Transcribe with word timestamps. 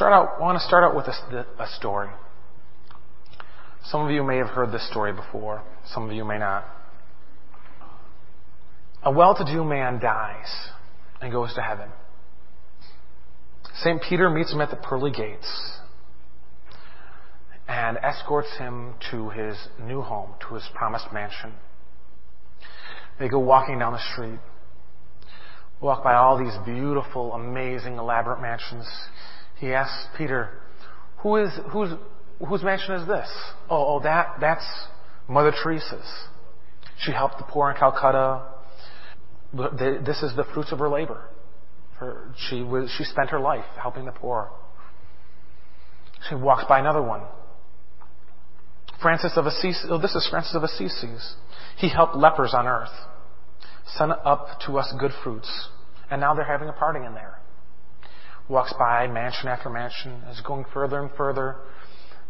start 0.00 0.14
out, 0.14 0.36
I 0.38 0.40
want 0.40 0.58
to 0.58 0.66
start 0.66 0.82
out 0.82 0.96
with 0.96 1.04
a, 1.08 1.62
a 1.62 1.68
story. 1.76 2.08
Some 3.84 4.00
of 4.00 4.10
you 4.10 4.24
may 4.24 4.38
have 4.38 4.46
heard 4.46 4.72
this 4.72 4.88
story 4.88 5.12
before. 5.12 5.62
Some 5.92 6.08
of 6.08 6.16
you 6.16 6.24
may 6.24 6.38
not. 6.38 6.64
A 9.02 9.12
well-to-do 9.12 9.62
man 9.62 10.00
dies 10.00 10.70
and 11.20 11.30
goes 11.30 11.52
to 11.52 11.60
heaven. 11.60 11.90
St. 13.74 14.00
Peter 14.00 14.30
meets 14.30 14.54
him 14.54 14.62
at 14.62 14.70
the 14.70 14.76
pearly 14.76 15.10
gates 15.10 15.80
and 17.68 17.98
escorts 17.98 18.56
him 18.56 18.94
to 19.10 19.28
his 19.28 19.54
new 19.78 20.00
home, 20.00 20.30
to 20.48 20.54
his 20.54 20.66
promised 20.74 21.12
mansion. 21.12 21.52
They 23.18 23.28
go 23.28 23.38
walking 23.38 23.78
down 23.78 23.92
the 23.92 24.12
street, 24.14 24.40
walk 25.78 26.02
by 26.02 26.14
all 26.14 26.38
these 26.38 26.56
beautiful, 26.64 27.34
amazing, 27.34 27.98
elaborate 27.98 28.40
mansions. 28.40 28.88
He 29.60 29.74
asks 29.74 30.06
Peter, 30.16 30.48
Who 31.18 31.36
is, 31.36 31.50
whose, 31.70 31.90
whose 32.48 32.62
mansion 32.62 32.94
is 32.94 33.06
this? 33.06 33.28
Oh, 33.68 33.96
oh, 33.96 34.00
that, 34.02 34.36
that's 34.40 34.64
Mother 35.28 35.52
Teresa's. 35.52 36.10
She 36.98 37.12
helped 37.12 37.38
the 37.38 37.44
poor 37.44 37.70
in 37.70 37.76
Calcutta. 37.76 38.46
This 39.52 40.22
is 40.22 40.34
the 40.34 40.44
fruits 40.54 40.72
of 40.72 40.78
her 40.78 40.88
labor. 40.88 41.24
Her, 41.98 42.32
she, 42.48 42.62
was, 42.62 42.90
she 42.96 43.04
spent 43.04 43.28
her 43.30 43.38
life 43.38 43.66
helping 43.80 44.06
the 44.06 44.12
poor. 44.12 44.50
She 46.28 46.34
walks 46.34 46.64
by 46.66 46.78
another 46.78 47.02
one. 47.02 47.22
Francis 49.02 49.32
of 49.36 49.44
Assisi, 49.46 49.88
oh, 49.90 50.00
this 50.00 50.14
is 50.14 50.26
Francis 50.30 50.54
of 50.54 50.62
Assisi. 50.62 51.14
He 51.76 51.90
helped 51.90 52.16
lepers 52.16 52.54
on 52.54 52.66
earth, 52.66 52.88
sent 53.96 54.12
up 54.24 54.60
to 54.66 54.78
us 54.78 54.92
good 54.98 55.12
fruits, 55.22 55.68
and 56.10 56.20
now 56.20 56.34
they're 56.34 56.44
having 56.44 56.68
a 56.68 56.72
party 56.72 57.04
in 57.04 57.12
there. 57.14 57.39
Walks 58.50 58.74
by 58.78 59.06
mansion 59.06 59.48
after 59.48 59.70
mansion, 59.70 60.22
is 60.30 60.40
going 60.42 60.66
further 60.74 61.00
and 61.00 61.10
further. 61.16 61.56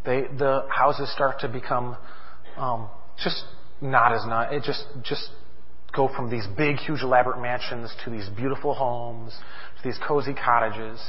They, 0.05 0.23
the 0.39 0.67
houses 0.69 1.13
start 1.13 1.41
to 1.41 1.49
become 1.49 1.97
um, 2.57 2.89
just 3.23 3.43
not 3.81 4.13
as 4.13 4.25
not. 4.27 4.53
It 4.53 4.63
just 4.63 4.85
just 5.03 5.31
go 5.97 6.09
from 6.15 6.31
these 6.31 6.47
big, 6.57 6.77
huge, 6.77 7.03
elaborate 7.03 7.41
mansions 7.41 7.93
to 8.05 8.11
these 8.11 8.29
beautiful 8.37 8.75
homes, 8.75 9.33
to 9.33 9.89
these 9.89 9.99
cozy 10.07 10.35
cottages. 10.35 11.01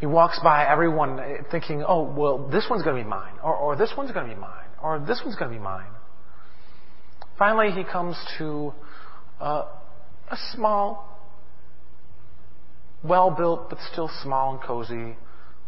He 0.00 0.06
walks 0.06 0.40
by 0.42 0.66
everyone 0.66 1.20
thinking, 1.50 1.84
"Oh, 1.86 2.02
well, 2.02 2.48
this 2.48 2.66
one's 2.68 2.82
going 2.82 2.96
to 2.96 3.02
be 3.02 3.08
mine," 3.08 3.34
or, 3.44 3.54
or 3.54 3.76
"This 3.76 3.92
one's 3.96 4.10
going 4.10 4.28
to 4.28 4.34
be 4.34 4.40
mine." 4.40 4.64
or 4.84 4.98
this 5.00 5.22
one's 5.24 5.34
going 5.34 5.50
to 5.50 5.56
be 5.56 5.62
mine. 5.62 5.90
Finally, 7.38 7.72
he 7.72 7.82
comes 7.90 8.16
to 8.36 8.72
uh, 9.40 9.64
a 10.30 10.36
small, 10.52 11.13
well 13.04 13.30
built, 13.30 13.68
but 13.68 13.78
still 13.92 14.10
small 14.22 14.54
and 14.54 14.62
cozy 14.62 15.16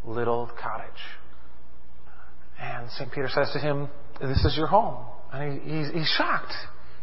little 0.05 0.51
cottage. 0.61 0.91
And 2.59 2.91
St. 2.93 3.11
Peter 3.13 3.29
says 3.29 3.51
to 3.53 3.59
him, 3.59 3.89
This 4.21 4.45
is 4.45 4.55
your 4.57 4.67
home. 4.67 5.05
And 5.33 5.61
he, 5.61 5.77
he's, 5.77 5.91
he's 5.93 6.15
shocked. 6.17 6.53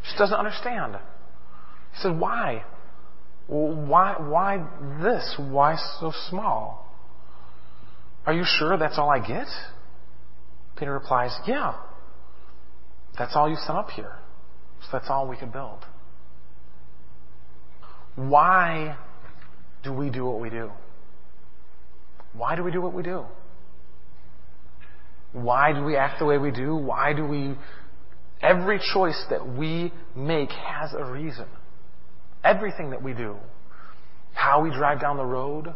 He 0.02 0.08
just 0.08 0.18
doesn't 0.18 0.36
understand. 0.36 0.96
He 1.94 2.02
said, 2.02 2.20
Why? 2.20 2.64
Why, 3.48 4.16
why 4.20 4.66
this? 5.04 5.36
Why 5.38 5.76
so 6.00 6.12
small? 6.30 6.80
Are 8.26 8.34
you 8.34 8.44
sure 8.46 8.78
that's 8.78 8.98
all 8.98 9.10
I 9.10 9.20
get? 9.20 9.48
Peter 10.78 10.94
replies, 10.94 11.38
Yeah, 11.46 11.76
that's 13.18 13.36
all 13.36 13.50
you 13.50 13.58
sent 13.58 13.78
up 13.78 13.90
here. 13.92 14.16
So 14.82 14.88
that's 14.94 15.10
all 15.10 15.28
we 15.28 15.38
could 15.38 15.54
build. 15.54 15.86
Why 18.16 18.98
do 19.84 19.94
we 19.94 20.10
do 20.10 20.26
what 20.26 20.40
we 20.40 20.50
do? 20.50 20.72
Why 22.34 22.56
do 22.56 22.64
we 22.64 22.72
do 22.72 22.82
what 22.82 22.94
we 22.94 23.04
do? 23.04 23.26
Why 25.34 25.74
do 25.74 25.84
we 25.84 25.96
act 25.96 26.20
the 26.20 26.26
way 26.26 26.38
we 26.38 26.52
do? 26.52 26.76
Why 26.76 27.14
do 27.14 27.26
we. 27.26 27.56
Every 28.42 28.80
choice 28.94 29.24
that 29.30 29.48
we 29.58 29.92
make 30.16 30.52
has 30.52 30.94
a 30.94 31.04
reason. 31.04 31.48
Everything 32.44 32.92
that 32.92 33.02
we 33.02 33.14
do. 33.14 33.36
How 34.34 34.62
we 34.62 34.70
drive 34.72 35.00
down 35.00 35.18
the 35.18 35.26
road, 35.26 35.74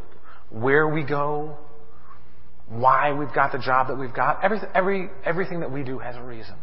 where 0.50 0.88
we 0.88 1.04
go, 1.04 1.58
why 2.68 3.14
we've 3.14 3.34
got 3.34 3.52
the 3.52 3.60
job 3.60 3.88
that 3.88 3.98
we've 3.98 4.14
got. 4.14 4.44
Every, 4.44 4.60
every, 4.74 5.10
everything 5.24 5.62
that 5.62 5.72
we 5.72 5.84
do 5.84 6.00
has 6.00 6.16
a 6.16 6.24
reason. 6.24 6.56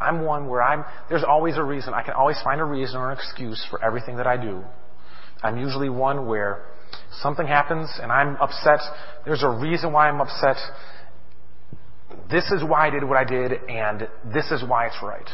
I'm 0.00 0.24
one 0.24 0.48
where 0.48 0.62
I'm, 0.62 0.84
there's 1.08 1.24
always 1.24 1.56
a 1.56 1.62
reason. 1.62 1.94
I 1.94 2.02
can 2.02 2.14
always 2.14 2.38
find 2.42 2.60
a 2.60 2.64
reason 2.64 2.96
or 2.96 3.10
an 3.10 3.18
excuse 3.18 3.64
for 3.70 3.82
everything 3.82 4.16
that 4.16 4.26
I 4.26 4.36
do. 4.36 4.62
I'm 5.42 5.58
usually 5.58 5.88
one 5.88 6.26
where 6.26 6.64
something 7.22 7.46
happens 7.46 7.90
and 8.00 8.10
I'm 8.10 8.36
upset. 8.36 8.80
There's 9.24 9.42
a 9.42 9.50
reason 9.50 9.92
why 9.92 10.08
I'm 10.08 10.20
upset. 10.20 10.56
This 12.30 12.50
is 12.50 12.62
why 12.62 12.86
I 12.86 12.90
did 12.90 13.04
what 13.04 13.16
I 13.16 13.24
did 13.24 13.52
and 13.68 14.08
this 14.32 14.50
is 14.50 14.62
why 14.66 14.86
it's 14.86 14.98
right. 15.02 15.28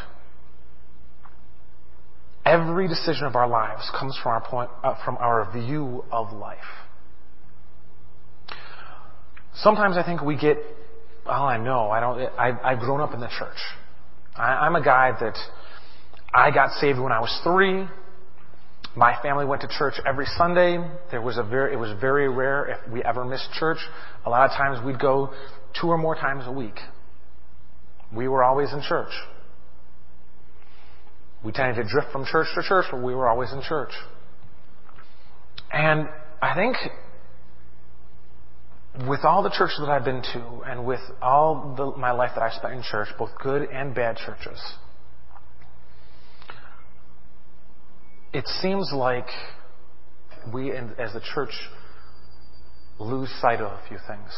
Every 2.45 2.89
decision 2.89 3.25
of 3.27 3.37
our 3.37 3.49
lives 3.49 3.89
comes 3.99 4.19
from 4.23 4.33
our 4.33 4.41
point, 4.41 4.71
uh, 4.83 4.97
from 5.05 5.17
our 5.19 5.51
view 5.53 6.05
of 6.11 6.33
life. 6.33 6.59
Sometimes 9.55 9.97
I 9.97 10.03
think 10.03 10.23
we 10.23 10.37
get, 10.37 10.57
well, 11.25 11.45
I 11.45 11.57
know, 11.57 11.91
I 11.91 12.01
don't, 12.01 12.19
I, 12.39 12.59
I've 12.65 12.81
grown 12.81 13.01
up 13.01 13.15
in 13.15 13.21
the 13.21 13.29
church. 13.29 13.59
I, 14.34 14.67
I'm 14.67 14.75
a 14.75 14.83
guy 14.83 15.13
that 15.21 15.37
I 16.34 16.51
got 16.51 16.73
saved 16.73 16.99
when 16.99 17.13
I 17.13 17.21
was 17.21 17.41
three. 17.45 17.87
My 18.94 19.20
family 19.22 19.47
went 19.47 19.62
to 19.62 19.69
church 19.69 19.94
every 20.06 20.26
Sunday. 20.36 20.78
There 21.10 21.22
was 21.22 21.38
a 21.38 21.42
very, 21.42 21.72
it 21.72 21.76
was 21.76 21.98
very 21.98 22.28
rare 22.28 22.66
if 22.66 22.92
we 22.92 23.03
ever 23.03 23.25
missed 23.25 23.48
church. 23.58 23.78
A 24.26 24.30
lot 24.30 24.50
of 24.50 24.56
times 24.56 24.84
we'd 24.84 25.00
go 25.00 25.32
two 25.80 25.86
or 25.86 25.97
more 25.97 26.14
times 26.14 26.44
a 26.47 26.53
week. 26.53 26.78
We 28.14 28.28
were 28.28 28.44
always 28.44 28.72
in 28.72 28.82
church. 28.82 29.12
We 31.42 31.53
tended 31.53 31.76
to 31.76 31.91
drift 31.91 32.12
from 32.12 32.26
church 32.26 32.48
to 32.54 32.62
church, 32.62 32.86
but 32.91 33.03
we 33.03 33.14
were 33.14 33.28
always 33.28 33.53
in 33.53 33.62
church. 33.62 33.91
And 35.72 36.09
I 36.42 36.54
think 36.54 36.76
with 39.09 39.20
all 39.24 39.42
the 39.42 39.50
churches 39.50 39.78
that 39.80 39.88
I've 39.88 40.04
been 40.04 40.22
to 40.22 40.62
and 40.66 40.84
with 40.84 41.00
all 41.22 41.74
the, 41.76 41.98
my 41.98 42.12
life 42.12 42.32
that 42.34 42.42
I 42.42 42.50
spent 42.50 42.74
in 42.74 42.82
church, 42.82 43.09
both 43.19 43.30
good 43.42 43.69
and 43.70 43.94
bad 43.94 44.19
churches, 44.19 44.60
it 48.32 48.47
seems 48.47 48.91
like 48.94 49.26
we 50.53 50.72
as 50.72 51.12
the 51.12 51.20
church 51.34 51.53
lose 52.98 53.31
sight 53.41 53.60
of 53.60 53.66
a 53.72 53.81
few 53.88 53.98
things. 54.09 54.31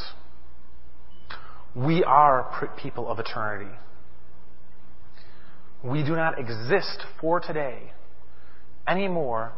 We 1.74 2.04
are 2.04 2.70
people 2.80 3.08
of 3.08 3.18
eternity. 3.18 3.70
We 5.82 6.02
do 6.02 6.16
not 6.16 6.38
exist 6.38 7.04
for 7.20 7.40
today 7.40 7.92
any 8.86 9.08
more 9.08 9.52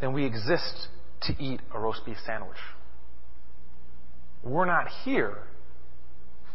than 0.00 0.12
we 0.12 0.24
exist 0.24 0.88
to 1.22 1.32
eat 1.38 1.60
a 1.74 1.78
roast 1.78 2.04
beef 2.04 2.16
sandwich. 2.26 2.58
We're 4.42 4.66
not 4.66 4.88
here 5.04 5.38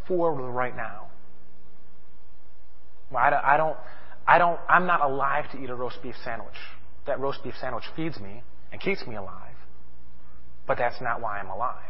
for 0.08 0.36
the 0.36 0.44
right 0.44 0.76
now. 0.76 1.08
I 3.16 3.58
don't, 3.58 3.78
I 4.28 4.38
don't, 4.38 4.60
I'm 4.68 4.86
not 4.86 5.02
alive 5.02 5.46
to 5.52 5.58
eat 5.58 5.70
a 5.70 5.76
roast 5.76 6.02
beef 6.04 6.16
sandwich. 6.24 6.56
That 7.08 7.20
roast 7.20 7.44
beef 7.44 7.54
sandwich 7.60 7.86
feeds 7.96 8.20
me 8.20 8.44
and 8.72 8.82
keeps 8.82 9.06
me 9.08 9.16
alive. 9.16 9.56
But 10.68 10.78
that's 10.78 11.02
not 11.02 11.22
why 11.22 11.40
I'm 11.40 11.50
alive. 11.50 11.84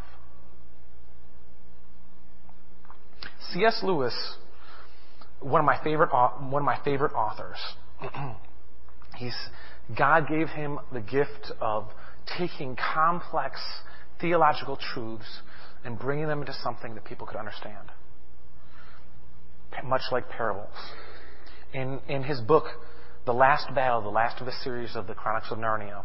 C.S. 3.51 3.79
Lewis, 3.83 4.13
one 5.39 5.59
of 5.59 5.65
my 5.65 5.81
favorite, 5.83 6.11
one 6.11 6.61
of 6.61 6.65
my 6.65 6.79
favorite 6.83 7.13
authors, 7.13 7.57
he's, 9.15 9.35
God 9.97 10.27
gave 10.27 10.49
him 10.49 10.79
the 10.91 11.01
gift 11.01 11.51
of 11.59 11.85
taking 12.37 12.75
complex 12.75 13.59
theological 14.19 14.77
truths 14.77 15.41
and 15.83 15.97
bringing 15.97 16.27
them 16.27 16.41
into 16.41 16.53
something 16.61 16.93
that 16.95 17.05
people 17.05 17.25
could 17.25 17.37
understand. 17.37 17.91
Much 19.83 20.01
like 20.11 20.27
parables. 20.29 20.73
In, 21.73 21.99
in 22.07 22.23
his 22.23 22.41
book, 22.41 22.65
The 23.27 23.33
Last 23.33 23.75
Battle, 23.75 24.01
the 24.01 24.09
last 24.09 24.39
of 24.39 24.47
the 24.47 24.53
series 24.63 24.95
of 24.95 25.05
the 25.05 25.13
Chronicles 25.13 25.51
of 25.51 25.59
Narnia, 25.59 26.03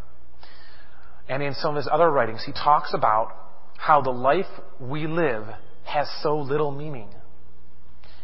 and 1.29 1.43
in 1.43 1.55
some 1.55 1.71
of 1.71 1.77
his 1.77 1.89
other 1.91 2.11
writings, 2.11 2.43
he 2.45 2.53
talks 2.53 2.93
about 2.93 3.33
how 3.79 4.03
the 4.03 4.11
life 4.11 4.47
we 4.81 5.07
live 5.07 5.47
has 5.85 6.09
so 6.23 6.37
little 6.37 6.73
meaning. 6.73 7.09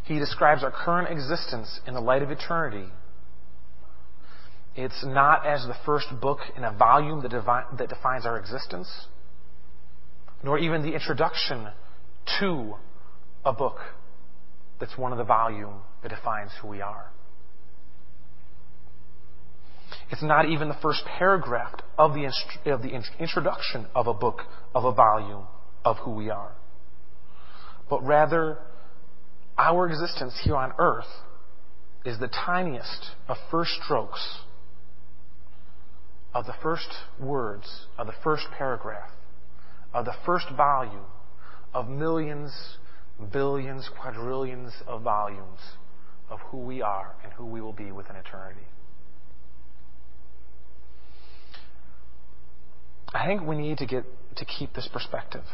He 0.04 0.18
describes 0.18 0.62
our 0.64 0.72
current 0.72 1.10
existence 1.10 1.80
in 1.86 1.94
the 1.94 2.00
light 2.00 2.22
of 2.22 2.30
eternity. 2.30 2.88
It's 4.74 5.04
not 5.04 5.46
as 5.46 5.64
the 5.64 5.76
first 5.86 6.08
book 6.20 6.40
in 6.56 6.64
a 6.64 6.72
volume 6.72 7.22
that, 7.22 7.30
that 7.78 7.88
defines 7.88 8.26
our 8.26 8.38
existence 8.38 8.88
nor 10.42 10.58
even 10.58 10.82
the 10.82 10.94
introduction 10.94 11.68
to 12.40 12.74
a 13.44 13.52
book 13.52 13.78
that's 14.80 14.96
one 14.96 15.12
of 15.12 15.18
the 15.18 15.24
volume 15.24 15.80
that 16.02 16.10
defines 16.10 16.50
who 16.60 16.68
we 16.68 16.80
are. 16.80 17.10
It's 20.10 20.22
not 20.22 20.48
even 20.48 20.68
the 20.68 20.76
first 20.80 21.04
paragraph 21.04 21.74
of 21.98 22.14
the, 22.14 22.32
of 22.70 22.82
the 22.82 23.02
introduction 23.18 23.86
of 23.94 24.06
a 24.06 24.14
book, 24.14 24.42
of 24.74 24.84
a 24.84 24.92
volume 24.92 25.46
of 25.84 25.98
who 25.98 26.12
we 26.12 26.30
are. 26.30 26.52
but 27.88 28.02
rather 28.04 28.58
our 29.56 29.86
existence 29.88 30.38
here 30.44 30.56
on 30.56 30.72
earth 30.78 31.06
is 32.04 32.18
the 32.18 32.28
tiniest 32.28 33.10
of 33.28 33.36
first 33.50 33.72
strokes 33.82 34.40
of 36.34 36.46
the 36.46 36.54
first 36.62 36.88
words 37.18 37.86
of 37.98 38.06
the 38.06 38.12
first 38.22 38.44
paragraph 38.56 39.10
of 39.92 40.04
the 40.04 40.14
first 40.24 40.46
volume 40.56 41.06
of 41.74 41.88
millions, 41.88 42.76
billions, 43.32 43.88
quadrillions 44.00 44.72
of 44.86 45.02
volumes 45.02 45.60
of 46.30 46.38
who 46.50 46.58
we 46.58 46.82
are 46.82 47.14
and 47.24 47.32
who 47.32 47.46
we 47.46 47.60
will 47.60 47.72
be 47.72 47.90
within 47.90 48.16
eternity. 48.16 48.66
I 53.14 53.26
think 53.26 53.42
we 53.42 53.56
need 53.56 53.78
to 53.78 53.86
get 53.86 54.04
to 54.36 54.44
keep 54.44 54.74
this 54.74 54.88
perspective. 54.92 55.44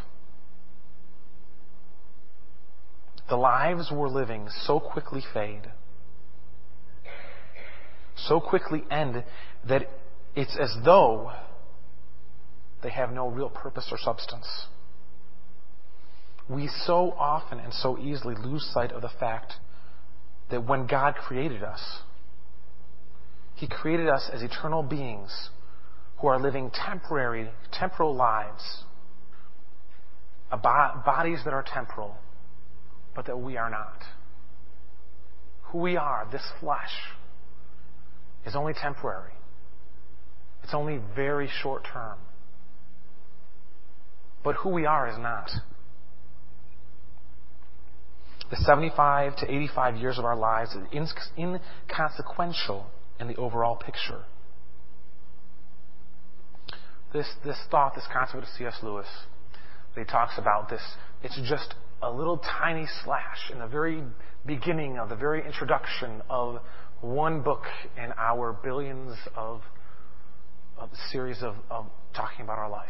The 3.28 3.36
lives 3.36 3.90
we're 3.92 4.08
living 4.08 4.48
so 4.66 4.80
quickly 4.80 5.22
fade, 5.32 5.70
so 8.16 8.40
quickly 8.40 8.84
end 8.90 9.24
that 9.66 9.88
it's 10.34 10.56
as 10.60 10.76
though 10.84 11.32
they 12.82 12.90
have 12.90 13.12
no 13.12 13.28
real 13.28 13.48
purpose 13.48 13.88
or 13.90 13.98
substance. 13.98 14.66
We 16.48 16.68
so 16.84 17.12
often 17.12 17.58
and 17.58 17.72
so 17.72 17.98
easily 17.98 18.34
lose 18.34 18.68
sight 18.74 18.92
of 18.92 19.00
the 19.00 19.08
fact 19.08 19.54
that 20.50 20.66
when 20.66 20.86
God 20.86 21.14
created 21.14 21.62
us, 21.62 22.00
He 23.54 23.66
created 23.66 24.08
us 24.08 24.28
as 24.30 24.42
eternal 24.42 24.82
beings 24.82 25.48
who 26.24 26.28
are 26.28 26.40
living 26.40 26.70
temporary, 26.70 27.50
temporal 27.70 28.16
lives, 28.16 28.84
bodies 30.50 31.40
that 31.44 31.52
are 31.52 31.62
temporal, 31.62 32.16
but 33.14 33.26
that 33.26 33.36
we 33.38 33.58
are 33.58 33.68
not. 33.68 34.00
Who 35.64 35.80
we 35.80 35.98
are, 35.98 36.26
this 36.32 36.40
flesh, 36.60 36.94
is 38.46 38.56
only 38.56 38.72
temporary. 38.72 39.34
It's 40.62 40.72
only 40.72 40.98
very 41.14 41.50
short 41.62 41.86
term. 41.92 42.16
But 44.42 44.54
who 44.54 44.70
we 44.70 44.86
are 44.86 45.06
is 45.10 45.18
not. 45.18 45.50
The 48.50 48.56
75 48.56 49.36
to 49.36 49.44
85 49.44 49.96
years 49.96 50.18
of 50.18 50.24
our 50.24 50.36
lives 50.36 50.70
is 50.90 51.12
inconsequential 51.36 52.86
in 53.20 53.28
the 53.28 53.36
overall 53.36 53.76
picture. 53.76 54.24
This, 57.14 57.32
this 57.44 57.56
thought, 57.70 57.94
this 57.94 58.06
concept 58.12 58.42
of 58.42 58.48
C.S. 58.58 58.74
Lewis, 58.82 59.06
he 59.94 60.02
talks 60.02 60.34
about 60.36 60.68
this, 60.68 60.82
it's 61.22 61.40
just 61.48 61.74
a 62.02 62.10
little 62.10 62.38
tiny 62.38 62.86
slash 63.04 63.52
in 63.52 63.60
the 63.60 63.68
very 63.68 64.02
beginning 64.44 64.98
of 64.98 65.08
the 65.08 65.14
very 65.14 65.46
introduction 65.46 66.22
of 66.28 66.60
one 67.00 67.40
book 67.40 67.62
in 67.96 68.12
our 68.18 68.52
billions 68.52 69.16
of, 69.36 69.60
of 70.76 70.90
series 71.12 71.40
of, 71.40 71.54
of 71.70 71.86
talking 72.16 72.44
about 72.44 72.58
our 72.58 72.68
life. 72.68 72.88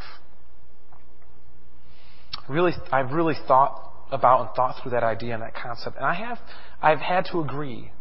Really, 2.49 2.73
I've 2.91 3.13
really 3.13 3.35
thought 3.47 3.93
about 4.11 4.41
and 4.41 4.57
thought 4.57 4.83
through 4.83 4.93
that 4.93 5.05
idea 5.05 5.35
and 5.35 5.43
that 5.43 5.55
concept, 5.55 5.97
and 5.97 6.07
I 6.07 6.15
have, 6.15 6.39
I've 6.81 7.01
had 7.01 7.27
to 7.33 7.41
agree. 7.41 7.93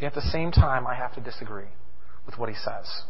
Yet 0.00 0.06
at 0.08 0.14
the 0.14 0.30
same 0.30 0.52
time, 0.52 0.86
I 0.86 0.94
have 0.94 1.14
to 1.16 1.20
disagree 1.20 1.68
with 2.24 2.38
what 2.38 2.48
he 2.48 2.54
says. 2.54 3.02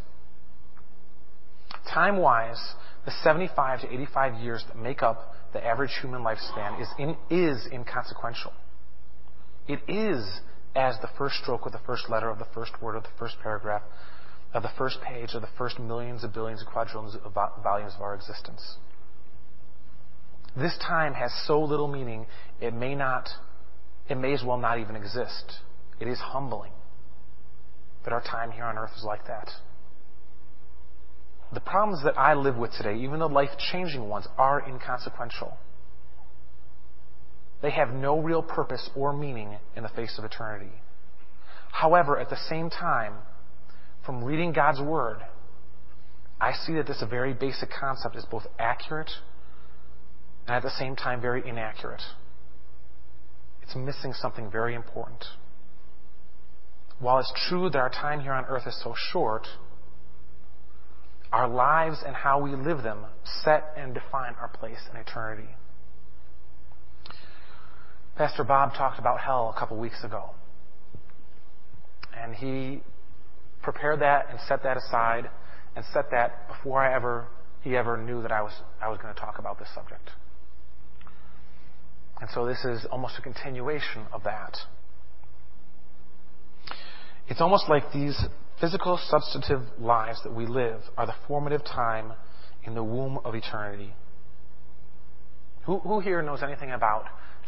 Time 1.92 2.18
wise, 2.18 2.74
the 3.04 3.12
75 3.22 3.82
to 3.82 3.92
85 3.92 4.34
years 4.40 4.64
that 4.68 4.76
make 4.76 5.02
up 5.02 5.32
the 5.52 5.64
average 5.64 5.92
human 6.00 6.22
lifespan 6.22 6.80
is, 6.80 6.88
in, 6.98 7.16
is 7.30 7.66
inconsequential. 7.72 8.52
It 9.66 9.80
is 9.88 10.40
as 10.76 10.96
the 11.00 11.08
first 11.16 11.36
stroke 11.36 11.66
of 11.66 11.72
the 11.72 11.80
first 11.86 12.10
letter 12.10 12.30
of 12.30 12.38
the 12.38 12.46
first 12.54 12.72
word 12.82 12.96
of 12.96 13.02
the 13.02 13.08
first 13.18 13.36
paragraph 13.42 13.82
of 14.54 14.62
the 14.62 14.70
first 14.78 15.00
page 15.02 15.34
of 15.34 15.42
the 15.42 15.48
first 15.58 15.78
millions 15.78 16.24
of 16.24 16.32
billions 16.32 16.62
of 16.62 16.68
quadrillions 16.68 17.16
of 17.22 17.34
volumes 17.62 17.92
of 17.94 18.00
our 18.00 18.14
existence. 18.14 18.76
This 20.56 20.76
time 20.78 21.14
has 21.14 21.30
so 21.46 21.60
little 21.60 21.88
meaning, 21.88 22.26
it 22.60 22.72
may 22.72 22.94
not, 22.94 23.28
it 24.08 24.16
may 24.16 24.32
as 24.32 24.42
well 24.42 24.56
not 24.56 24.78
even 24.80 24.96
exist. 24.96 25.60
It 26.00 26.08
is 26.08 26.18
humbling 26.18 26.72
that 28.04 28.12
our 28.12 28.22
time 28.22 28.50
here 28.50 28.64
on 28.64 28.78
earth 28.78 28.92
is 28.96 29.04
like 29.04 29.26
that. 29.26 29.50
The 31.52 31.60
problems 31.60 32.04
that 32.04 32.18
I 32.18 32.34
live 32.34 32.56
with 32.56 32.72
today, 32.72 32.96
even 32.98 33.20
the 33.20 33.28
life 33.28 33.50
changing 33.72 34.08
ones, 34.08 34.26
are 34.36 34.60
inconsequential. 34.66 35.56
They 37.62 37.70
have 37.70 37.90
no 37.90 38.20
real 38.20 38.42
purpose 38.42 38.90
or 38.94 39.12
meaning 39.12 39.56
in 39.74 39.82
the 39.82 39.88
face 39.88 40.16
of 40.18 40.24
eternity. 40.24 40.72
However, 41.72 42.18
at 42.18 42.30
the 42.30 42.38
same 42.48 42.70
time, 42.70 43.14
from 44.04 44.22
reading 44.22 44.52
God's 44.52 44.80
Word, 44.80 45.18
I 46.40 46.52
see 46.52 46.74
that 46.74 46.86
this 46.86 47.02
very 47.08 47.34
basic 47.34 47.70
concept 47.70 48.14
is 48.16 48.24
both 48.30 48.46
accurate 48.58 49.10
and 50.46 50.56
at 50.56 50.62
the 50.62 50.70
same 50.70 50.96
time 50.96 51.20
very 51.20 51.46
inaccurate. 51.46 52.02
It's 53.62 53.74
missing 53.74 54.12
something 54.12 54.50
very 54.50 54.74
important. 54.74 55.24
While 57.00 57.18
it's 57.18 57.32
true 57.48 57.68
that 57.70 57.78
our 57.78 57.90
time 57.90 58.20
here 58.20 58.32
on 58.32 58.44
earth 58.46 58.66
is 58.66 58.80
so 58.82 58.94
short, 59.12 59.46
our 61.32 61.48
lives 61.48 61.98
and 62.06 62.14
how 62.16 62.40
we 62.40 62.54
live 62.54 62.82
them 62.82 63.04
set 63.44 63.74
and 63.76 63.94
define 63.94 64.34
our 64.40 64.48
place 64.48 64.78
in 64.90 64.98
eternity. 64.98 65.48
Pastor 68.16 68.44
Bob 68.44 68.74
talked 68.74 68.98
about 68.98 69.20
hell 69.20 69.52
a 69.54 69.58
couple 69.58 69.76
weeks 69.76 70.02
ago. 70.02 70.30
And 72.16 72.34
he 72.34 72.82
prepared 73.62 74.00
that 74.00 74.26
and 74.30 74.40
set 74.48 74.62
that 74.64 74.76
aside 74.76 75.30
and 75.76 75.84
set 75.92 76.10
that 76.10 76.48
before 76.48 76.82
I 76.82 76.94
ever 76.94 77.28
he 77.60 77.76
ever 77.76 77.96
knew 77.96 78.22
that 78.22 78.32
I 78.32 78.42
was 78.42 78.52
I 78.80 78.88
was 78.88 78.98
going 79.00 79.14
to 79.14 79.20
talk 79.20 79.38
about 79.38 79.58
this 79.58 79.68
subject. 79.74 80.10
And 82.20 82.28
so 82.34 82.46
this 82.46 82.64
is 82.64 82.86
almost 82.90 83.14
a 83.18 83.22
continuation 83.22 84.06
of 84.12 84.24
that. 84.24 84.56
It's 87.28 87.40
almost 87.40 87.68
like 87.68 87.92
these 87.92 88.20
physical, 88.60 88.98
substantive 89.08 89.62
lives 89.78 90.20
that 90.24 90.34
we 90.34 90.46
live 90.46 90.80
are 90.96 91.06
the 91.06 91.14
formative 91.26 91.64
time 91.64 92.12
in 92.64 92.74
the 92.74 92.82
womb 92.82 93.18
of 93.24 93.34
eternity. 93.34 93.94
Who, 95.64 95.78
who 95.80 96.00
here 96.00 96.22
knows 96.22 96.42
anything 96.42 96.70
about 96.70 97.04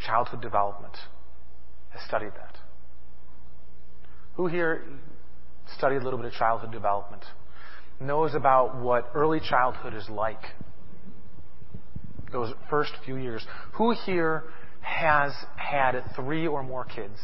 childhood 0.06 0.40
development? 0.40 0.96
Has 1.90 2.02
studied 2.06 2.32
that? 2.36 2.56
Who 4.34 4.46
here 4.46 4.82
studied 5.76 5.98
a 5.98 6.04
little 6.04 6.18
bit 6.18 6.26
of 6.26 6.32
childhood 6.32 6.72
development? 6.72 7.24
Knows 8.00 8.34
about 8.34 8.80
what 8.80 9.10
early 9.14 9.40
childhood 9.40 9.94
is 9.94 10.08
like? 10.08 10.42
Those 12.32 12.54
first 12.70 12.92
few 13.04 13.16
years. 13.16 13.44
Who 13.74 13.94
here 14.06 14.44
has 14.80 15.32
had 15.56 16.00
three 16.14 16.46
or 16.46 16.62
more 16.62 16.84
kids? 16.84 17.18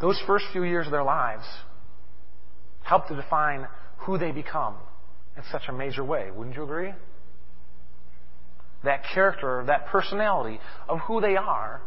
Those 0.00 0.20
first 0.26 0.44
few 0.52 0.62
years 0.62 0.86
of 0.86 0.92
their 0.92 1.04
lives 1.04 1.44
help 2.82 3.08
to 3.08 3.16
define 3.16 3.66
who 3.98 4.16
they 4.16 4.30
become 4.30 4.74
in 5.36 5.42
such 5.50 5.62
a 5.68 5.72
major 5.72 6.04
way. 6.04 6.30
Wouldn't 6.34 6.56
you 6.56 6.62
agree? 6.62 6.92
That 8.84 9.02
character, 9.12 9.64
that 9.66 9.86
personality 9.86 10.60
of 10.88 11.00
who 11.00 11.20
they 11.20 11.36
are 11.36 11.82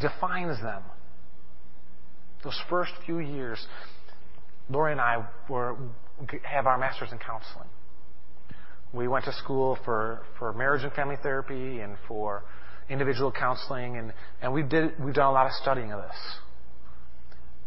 defines 0.00 0.60
them. 0.62 0.82
Those 2.42 2.58
first 2.70 2.92
few 3.04 3.18
years, 3.18 3.64
Lori 4.70 4.92
and 4.92 5.00
I 5.00 5.26
were, 5.48 5.76
have 6.42 6.66
our 6.66 6.78
master's 6.78 7.12
in 7.12 7.18
counseling. 7.18 7.68
We 8.92 9.08
went 9.08 9.26
to 9.26 9.32
school 9.32 9.78
for, 9.84 10.22
for 10.38 10.52
marriage 10.54 10.84
and 10.84 10.92
family 10.92 11.16
therapy 11.22 11.80
and 11.80 11.96
for 12.06 12.44
individual 12.88 13.32
counseling, 13.32 14.12
and, 14.42 14.52
we've 14.52 14.68
done 14.68 14.92
a 15.00 15.32
lot 15.32 15.46
of 15.46 15.52
studying 15.52 15.92
of 15.92 16.02
this. 16.02 16.16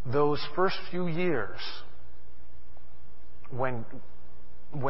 Those 0.05 0.43
first 0.55 0.77
few 0.89 1.07
years, 1.07 1.59
when, 3.51 3.85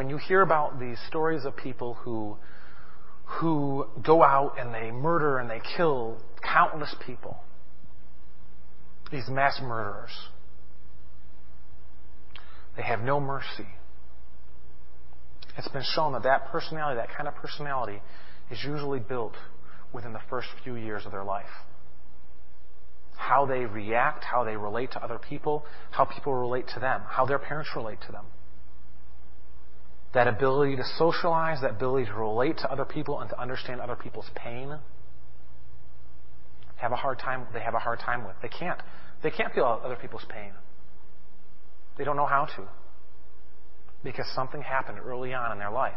you 0.08 0.16
hear 0.16 0.40
about 0.40 0.80
these 0.80 0.98
stories 1.08 1.44
of 1.44 1.56
people 1.56 1.94
who, 1.94 2.36
who 3.24 3.86
go 4.02 4.22
out 4.22 4.54
and 4.58 4.74
they 4.74 4.90
murder 4.90 5.38
and 5.38 5.50
they 5.50 5.60
kill 5.76 6.18
countless 6.42 6.94
people, 7.04 7.36
these 9.10 9.28
mass 9.28 9.60
murderers, 9.62 10.12
they 12.76 12.82
have 12.82 13.00
no 13.00 13.20
mercy. 13.20 13.66
It's 15.58 15.68
been 15.68 15.84
shown 15.94 16.12
that 16.12 16.22
that 16.22 16.46
personality, 16.46 16.96
that 16.96 17.14
kind 17.14 17.28
of 17.28 17.34
personality, 17.34 18.00
is 18.50 18.58
usually 18.64 19.00
built 19.00 19.34
within 19.92 20.12
the 20.12 20.20
first 20.30 20.48
few 20.64 20.74
years 20.76 21.04
of 21.06 21.12
their 21.12 21.24
life. 21.24 21.46
How 23.16 23.46
they 23.46 23.66
react, 23.66 24.24
how 24.24 24.44
they 24.44 24.56
relate 24.56 24.92
to 24.92 25.02
other 25.02 25.18
people, 25.18 25.64
how 25.90 26.04
people 26.04 26.34
relate 26.34 26.66
to 26.74 26.80
them, 26.80 27.02
how 27.08 27.26
their 27.26 27.38
parents 27.38 27.70
relate 27.76 27.98
to 28.06 28.12
them. 28.12 28.24
that 30.14 30.28
ability 30.28 30.76
to 30.76 30.84
socialize, 30.98 31.60
that 31.62 31.70
ability 31.70 32.06
to 32.06 32.14
relate 32.14 32.58
to 32.58 32.70
other 32.70 32.84
people 32.84 33.20
and 33.20 33.30
to 33.30 33.40
understand 33.40 33.80
other 33.80 33.96
people's 33.96 34.28
pain, 34.34 34.78
have 36.76 36.92
a 36.92 36.96
hard 36.96 37.18
time, 37.18 37.46
they 37.54 37.60
have 37.60 37.74
a 37.74 37.78
hard 37.78 37.98
time 38.00 38.26
with. 38.26 38.34
They 38.42 38.48
can't. 38.48 38.80
They 39.22 39.30
can't 39.30 39.54
feel 39.54 39.80
other 39.84 39.96
people's 39.96 40.24
pain. 40.28 40.52
They 41.96 42.04
don't 42.04 42.16
know 42.16 42.26
how 42.26 42.46
to. 42.56 42.68
Because 44.02 44.26
something 44.34 44.60
happened 44.60 44.98
early 44.98 45.32
on 45.32 45.52
in 45.52 45.58
their 45.58 45.70
life 45.70 45.94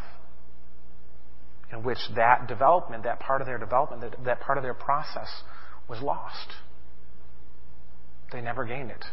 in 1.75 1.83
which 1.83 1.97
that 2.15 2.47
development, 2.47 3.03
that 3.03 3.19
part 3.19 3.41
of 3.41 3.47
their 3.47 3.57
development, 3.57 4.01
that, 4.01 4.23
that 4.23 4.39
part 4.39 4.57
of 4.57 4.63
their 4.63 4.73
process 4.73 5.27
was 5.89 6.01
lost. 6.01 6.53
They 8.31 8.41
never 8.41 8.65
gained 8.65 8.91
it. 8.91 9.03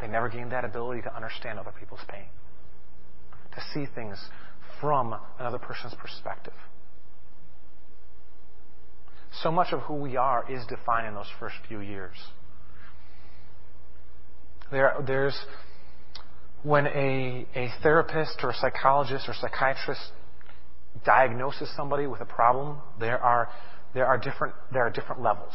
They 0.00 0.08
never 0.08 0.28
gained 0.28 0.50
that 0.52 0.64
ability 0.64 1.02
to 1.02 1.14
understand 1.14 1.58
other 1.58 1.72
people's 1.78 2.00
pain, 2.08 2.24
to 3.54 3.60
see 3.72 3.86
things 3.94 4.18
from 4.80 5.14
another 5.38 5.58
person's 5.58 5.94
perspective. 5.94 6.54
So 9.42 9.52
much 9.52 9.72
of 9.72 9.80
who 9.82 9.94
we 9.94 10.16
are 10.16 10.50
is 10.50 10.66
defined 10.66 11.06
in 11.06 11.14
those 11.14 11.30
first 11.38 11.54
few 11.68 11.80
years. 11.80 12.16
There, 14.72 14.94
there's 15.06 15.38
when 16.62 16.86
a, 16.86 17.46
a 17.54 17.68
therapist 17.82 18.40
or 18.42 18.50
a 18.50 18.54
psychologist 18.54 19.28
or 19.28 19.34
psychiatrist 19.34 20.00
diagnoses 21.04 21.70
somebody 21.76 22.06
with 22.06 22.20
a 22.20 22.26
problem, 22.26 22.78
there 22.98 23.18
are, 23.18 23.48
there 23.94 24.06
are, 24.06 24.18
different, 24.18 24.54
there 24.72 24.82
are 24.82 24.90
different 24.90 25.22
levels. 25.22 25.52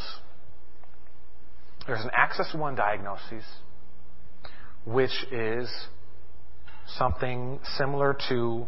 There's 1.87 2.03
an 2.03 2.11
Axis 2.13 2.53
1 2.53 2.75
diagnosis, 2.75 3.43
which 4.85 5.25
is 5.31 5.69
something 6.97 7.59
similar 7.77 8.17
to 8.29 8.65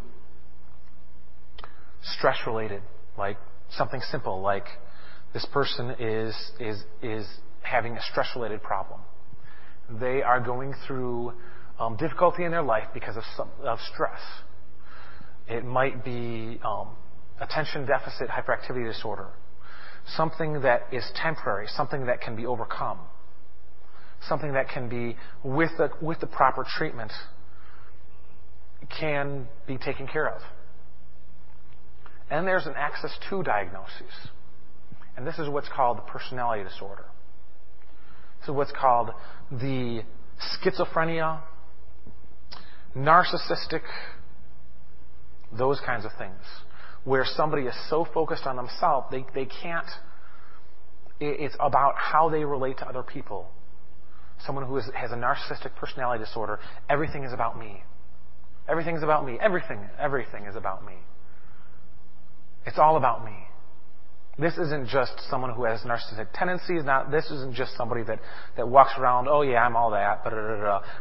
stress 2.02 2.36
related, 2.46 2.82
like 3.16 3.38
something 3.76 4.00
simple, 4.10 4.40
like 4.40 4.66
this 5.32 5.46
person 5.52 5.94
is, 5.98 6.34
is, 6.60 6.82
is 7.02 7.26
having 7.62 7.96
a 7.96 8.02
stress 8.02 8.28
related 8.34 8.62
problem. 8.62 9.00
They 10.00 10.22
are 10.22 10.40
going 10.40 10.74
through 10.86 11.32
um, 11.78 11.96
difficulty 11.96 12.44
in 12.44 12.50
their 12.50 12.62
life 12.62 12.88
because 12.94 13.16
of, 13.16 13.22
some, 13.36 13.48
of 13.62 13.78
stress. 13.92 14.20
It 15.48 15.64
might 15.64 16.04
be 16.04 16.60
um, 16.64 16.88
attention 17.40 17.86
deficit 17.86 18.28
hyperactivity 18.28 18.86
disorder, 18.86 19.28
something 20.16 20.60
that 20.62 20.82
is 20.92 21.04
temporary, 21.14 21.66
something 21.68 22.06
that 22.06 22.20
can 22.20 22.36
be 22.36 22.44
overcome, 22.46 22.98
something 24.28 24.52
that 24.52 24.68
can 24.68 24.88
be, 24.88 25.16
with 25.42 25.70
the, 25.78 25.90
with 26.02 26.20
the 26.20 26.26
proper 26.26 26.66
treatment, 26.76 27.12
can 28.98 29.48
be 29.66 29.78
taken 29.78 30.06
care 30.06 30.28
of. 30.28 30.42
And 32.30 32.46
there's 32.46 32.66
an 32.66 32.74
Axis 32.76 33.12
2 33.30 33.42
diagnosis. 33.42 34.28
And 35.16 35.26
this 35.26 35.38
is 35.38 35.48
what's 35.48 35.68
called 35.74 35.98
the 35.98 36.02
personality 36.02 36.62
disorder. 36.62 37.06
This 38.40 38.50
is 38.50 38.54
what's 38.54 38.72
called 38.72 39.10
the 39.50 40.02
schizophrenia, 40.62 41.40
narcissistic, 42.94 43.82
those 45.56 45.80
kinds 45.84 46.04
of 46.04 46.10
things, 46.18 46.42
where 47.04 47.24
somebody 47.24 47.62
is 47.62 47.74
so 47.88 48.06
focused 48.12 48.46
on 48.46 48.56
themselves, 48.56 49.06
they, 49.10 49.24
they 49.34 49.46
can't, 49.46 49.86
it's 51.20 51.56
about 51.58 51.94
how 51.96 52.28
they 52.28 52.44
relate 52.44 52.78
to 52.78 52.86
other 52.86 53.02
people. 53.02 53.48
Someone 54.44 54.66
who 54.66 54.76
is, 54.76 54.88
has 54.94 55.10
a 55.10 55.16
narcissistic 55.16 55.74
personality 55.76 56.24
disorder, 56.24 56.60
everything 56.88 57.24
is 57.24 57.32
about 57.32 57.58
me. 57.58 57.82
Everything 58.68 58.96
is 58.96 59.02
about 59.02 59.24
me. 59.24 59.38
Everything, 59.40 59.80
everything 59.98 60.44
is 60.44 60.54
about 60.54 60.84
me. 60.84 60.94
It's 62.66 62.78
all 62.78 62.96
about 62.96 63.24
me. 63.24 63.47
This 64.38 64.56
isn't 64.56 64.86
just 64.88 65.12
someone 65.28 65.52
who 65.52 65.64
has 65.64 65.80
narcissistic 65.80 66.28
tendencies. 66.32 66.84
Not 66.84 67.10
this 67.10 67.24
isn't 67.24 67.54
just 67.54 67.76
somebody 67.76 68.04
that, 68.04 68.20
that 68.56 68.68
walks 68.68 68.92
around, 68.96 69.26
oh 69.28 69.42
yeah, 69.42 69.64
I'm 69.64 69.74
all 69.74 69.90
that, 69.90 70.22
but, 70.22 70.32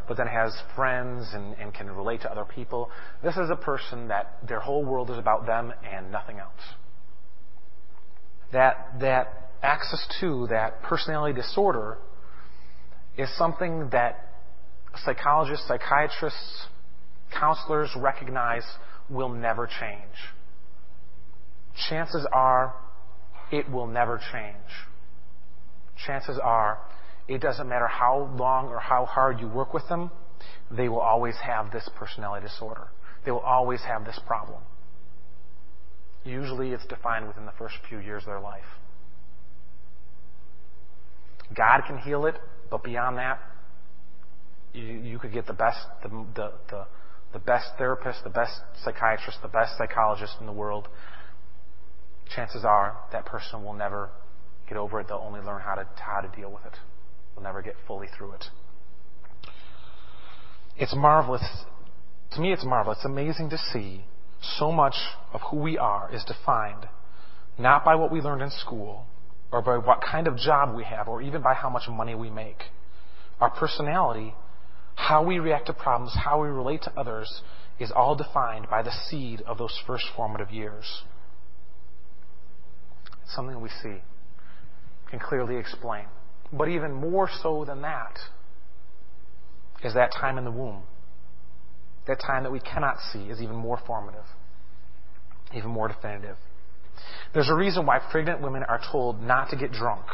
but 0.08 0.18
then 0.18 0.26
has 0.26 0.52
friends 0.76 1.28
and, 1.34 1.56
and 1.60 1.72
can 1.72 1.92
relate 1.92 2.22
to 2.22 2.32
other 2.32 2.46
people. 2.46 2.90
This 3.24 3.38
is 3.38 3.52
a 3.52 3.56
person 3.56 4.08
that 4.08 4.40
their 4.48 4.60
whole 4.60 4.84
world 4.84 5.12
is 5.12 5.20
about 5.20 5.46
them 5.46 5.72
and 5.88 6.12
nothing 6.12 6.40
else. 6.40 6.52
That 8.54 9.00
that 9.02 9.52
Axis 9.62 10.04
2, 10.20 10.48
that 10.50 10.82
personality 10.82 11.40
disorder, 11.40 12.00
is 13.18 13.30
something 13.38 13.90
that 13.92 14.30
psychologists, 15.06 15.68
psychiatrists, 15.68 16.68
counselors 17.38 17.92
recognize 17.96 18.64
will 19.10 19.30
never 19.30 19.68
change. 19.68 20.02
Chances 21.90 22.26
are 22.34 22.74
it 23.52 23.70
will 23.70 23.88
never 23.88 24.20
change. 24.32 24.56
Chances 26.06 26.40
are, 26.42 26.80
it 27.28 27.42
doesn't 27.42 27.68
matter 27.68 27.88
how 27.88 28.30
long 28.38 28.68
or 28.68 28.80
how 28.80 29.06
hard 29.06 29.40
you 29.40 29.48
work 29.48 29.74
with 29.74 29.88
them, 29.90 30.12
they 30.70 30.90
will 30.90 31.00
always 31.00 31.36
have 31.44 31.72
this 31.72 31.90
personality 31.96 32.48
disorder. 32.48 32.88
They 33.26 33.32
will 33.32 33.40
always 33.40 33.82
have 33.82 34.06
this 34.06 34.20
problem. 34.26 34.62
Usually 36.24 36.72
it's 36.72 36.86
defined 36.86 37.28
within 37.28 37.46
the 37.46 37.54
first 37.58 37.76
few 37.88 38.00
years 38.00 38.24
of 38.24 38.28
their 38.28 38.40
life. 38.40 38.64
God 41.56 41.82
can 41.88 41.98
heal 42.00 42.26
it, 42.26 42.36
but 42.70 42.84
beyond 42.84 43.18
that, 43.18 43.40
you, 44.74 44.84
you 44.84 45.20
could 45.20 45.32
get 45.32 45.48
the 45.48 45.54
best, 45.54 45.80
the, 46.04 46.10
the, 46.10 46.52
the, 46.70 46.86
the 47.34 47.40
best 47.40 47.68
therapist, 47.78 48.24
the 48.24 48.30
best 48.30 48.60
psychiatrist, 48.84 49.40
the 49.42 49.48
best 49.48 49.78
psychologist 49.78 50.36
in 50.40 50.46
the 50.46 50.52
world, 50.52 50.88
chances 52.36 52.64
are 52.64 52.98
that 53.12 53.26
person 53.26 53.64
will 53.64 53.74
never 53.74 54.10
get 54.68 54.78
over 54.78 55.00
it. 55.00 55.08
They'll 55.08 55.24
only 55.24 55.42
learn 55.42 55.62
how 55.62 55.76
to, 55.76 55.88
how 55.98 56.22
to 56.22 56.36
deal 56.36 56.52
with 56.52 56.66
it. 56.66 56.74
They'll 57.36 57.44
never 57.44 57.62
get 57.62 57.76
fully 57.88 58.08
through 58.18 58.34
it. 58.34 58.46
It's 60.78 60.96
marvelous. 60.96 61.46
To 62.34 62.42
me, 62.42 62.54
it's 62.54 62.66
marvelous. 62.66 62.98
It's 63.00 63.06
amazing 63.06 63.50
to 63.50 63.58
see 63.58 64.06
so 64.42 64.72
much 64.72 64.96
of 65.34 65.42
who 65.50 65.58
we 65.58 65.78
are 65.78 66.14
is 66.14 66.24
defined 66.24 66.88
not 67.58 67.84
by 67.84 67.96
what 67.96 68.12
we 68.12 68.22
learned 68.22 68.44
in 68.44 68.52
school 68.52 69.06
or 69.52 69.62
by 69.62 69.78
what 69.78 70.02
kind 70.02 70.28
of 70.28 70.38
job 70.38 70.76
we 70.76 70.84
have 70.84 71.08
or 71.08 71.22
even 71.22 71.42
by 71.42 71.54
how 71.54 71.70
much 71.70 71.84
money 71.90 72.14
we 72.14 72.30
make. 72.30 72.64
Our 73.40 73.50
personality, 73.50 74.36
how 74.96 75.24
we 75.24 75.40
react 75.40 75.68
to 75.68 75.74
problems, 75.74 76.14
how 76.16 76.42
we 76.42 76.50
relate 76.50 76.84
to 76.84 77.00
others 77.00 77.42
is 77.80 77.92
all 77.92 78.16
defined 78.16 78.68
by 78.70 78.84
the 78.84 78.92
seed 78.92 79.42
of 79.42 79.58
those 79.58 79.80
first 79.88 80.06
formative 80.16 80.52
years 80.52 81.04
something 83.30 83.60
we 83.62 83.70
see, 83.82 83.98
can 85.10 85.20
clearly 85.20 85.58
explain. 85.58 86.06
But 86.52 86.70
even 86.70 86.94
more 86.94 87.30
so 87.42 87.66
than 87.66 87.82
that 87.82 88.18
is 89.84 89.94
that 89.94 90.12
time 90.12 90.38
in 90.38 90.46
the 90.46 90.52
womb. 90.52 90.84
That 92.08 92.20
time 92.20 92.44
that 92.44 92.52
we 92.52 92.60
cannot 92.60 92.98
see 93.12 93.24
is 93.24 93.42
even 93.42 93.56
more 93.56 93.80
formative, 93.86 94.24
even 95.54 95.70
more 95.70 95.88
definitive. 95.88 96.38
There's 97.34 97.50
a 97.50 97.56
reason 97.56 97.86
why 97.86 98.00
pregnant 98.00 98.42
women 98.42 98.64
are 98.64 98.82
told 98.92 99.22
not 99.22 99.50
to 99.50 99.58
get 99.58 99.72
drunk, 99.72 100.06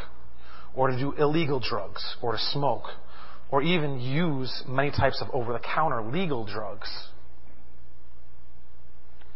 or 0.75 0.89
to 0.89 0.98
do 0.98 1.13
illegal 1.13 1.60
drugs, 1.60 2.15
or 2.22 2.32
to 2.32 2.38
smoke, 2.51 2.86
or 3.51 3.62
even 3.62 4.00
use 4.00 4.63
many 4.67 4.89
types 4.89 5.22
of 5.22 5.29
over 5.32 5.53
the 5.53 5.60
counter 5.60 6.01
legal 6.01 6.46
drugs. 6.46 6.89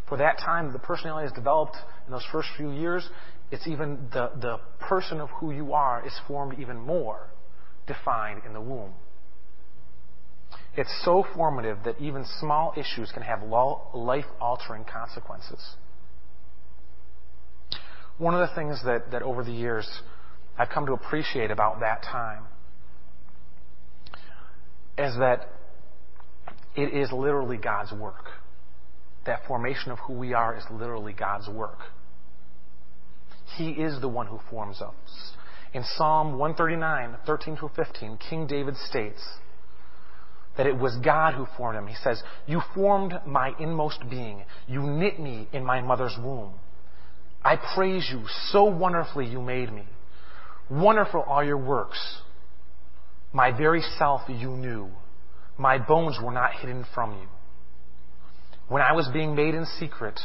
For 0.09 0.17
that 0.17 0.39
time, 0.39 0.73
the 0.73 0.79
personality 0.79 1.27
is 1.27 1.33
developed 1.33 1.75
in 2.07 2.11
those 2.11 2.25
first 2.31 2.47
few 2.57 2.71
years 2.71 3.07
it's 3.51 3.67
even 3.67 4.09
the, 4.11 4.31
the 4.39 4.59
person 4.79 5.21
of 5.21 5.29
who 5.39 5.51
you 5.51 5.73
are 5.73 6.05
is 6.05 6.13
formed 6.27 6.59
even 6.59 6.77
more 6.77 7.29
defined 7.85 8.41
in 8.45 8.53
the 8.53 8.61
womb. 8.61 8.93
It's 10.75 10.93
so 11.03 11.25
formative 11.35 11.79
that 11.85 11.99
even 11.99 12.25
small 12.39 12.73
issues 12.77 13.11
can 13.11 13.23
have 13.23 13.41
life 13.41 14.25
altering 14.39 14.83
consequences. 14.83 15.75
One 18.17 18.35
of 18.35 18.47
the 18.47 18.55
things 18.55 18.81
that, 18.85 19.11
that 19.11 19.21
over 19.21 19.43
the 19.43 19.51
years 19.51 19.87
I've 20.57 20.69
come 20.69 20.85
to 20.87 20.93
appreciate 20.93 21.51
about 21.51 21.79
that 21.79 22.03
time 22.03 22.45
is 24.97 25.15
that 25.19 25.49
it 26.75 26.93
is 26.93 27.11
literally 27.11 27.57
God's 27.57 27.91
work. 27.91 28.25
That 29.25 29.45
formation 29.47 29.91
of 29.91 29.99
who 29.99 30.13
we 30.13 30.33
are 30.33 30.55
is 30.57 30.63
literally 30.71 31.13
God's 31.13 31.47
work. 31.47 31.79
He 33.55 33.69
is 33.69 34.01
the 34.01 34.09
one 34.09 34.27
who 34.27 34.39
forms 34.49 34.81
us. 34.81 34.93
In 35.73 35.83
Psalm 35.95 36.37
139, 36.37 37.17
13 37.25 37.57
through 37.57 37.71
15, 37.75 38.17
King 38.29 38.47
David 38.47 38.75
states 38.77 39.21
that 40.57 40.65
it 40.65 40.77
was 40.77 40.95
God 41.03 41.33
who 41.35 41.45
formed 41.55 41.77
him. 41.77 41.87
He 41.87 41.95
says, 42.03 42.21
You 42.47 42.61
formed 42.73 43.13
my 43.25 43.53
inmost 43.59 44.09
being. 44.09 44.43
You 44.67 44.81
knit 44.81 45.19
me 45.19 45.47
in 45.53 45.63
my 45.63 45.81
mother's 45.81 46.17
womb. 46.21 46.53
I 47.43 47.57
praise 47.75 48.09
you. 48.11 48.23
So 48.49 48.65
wonderfully 48.65 49.27
you 49.27 49.41
made 49.41 49.71
me. 49.71 49.83
Wonderful 50.69 51.23
are 51.27 51.45
your 51.45 51.57
works. 51.57 52.21
My 53.31 53.51
very 53.51 53.81
self 53.97 54.21
you 54.27 54.49
knew. 54.49 54.89
My 55.57 55.77
bones 55.77 56.17
were 56.21 56.31
not 56.31 56.53
hidden 56.53 56.85
from 56.93 57.13
you. 57.13 57.27
when 58.67 58.81
I 58.81 58.93
was 58.93 59.07
being 59.13 59.33
made 59.35 59.55
in 59.55 59.65
secret, 59.79 60.19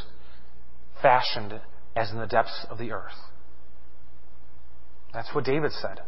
fashioned 1.00 1.60
as 1.94 2.10
in 2.10 2.18
the 2.18 2.26
depths 2.26 2.66
of 2.70 2.78
the 2.78 2.92
earth. 2.92 3.12
That's 5.12 5.34
what 5.34 5.44
David 5.44 5.72
said. 5.72 6.00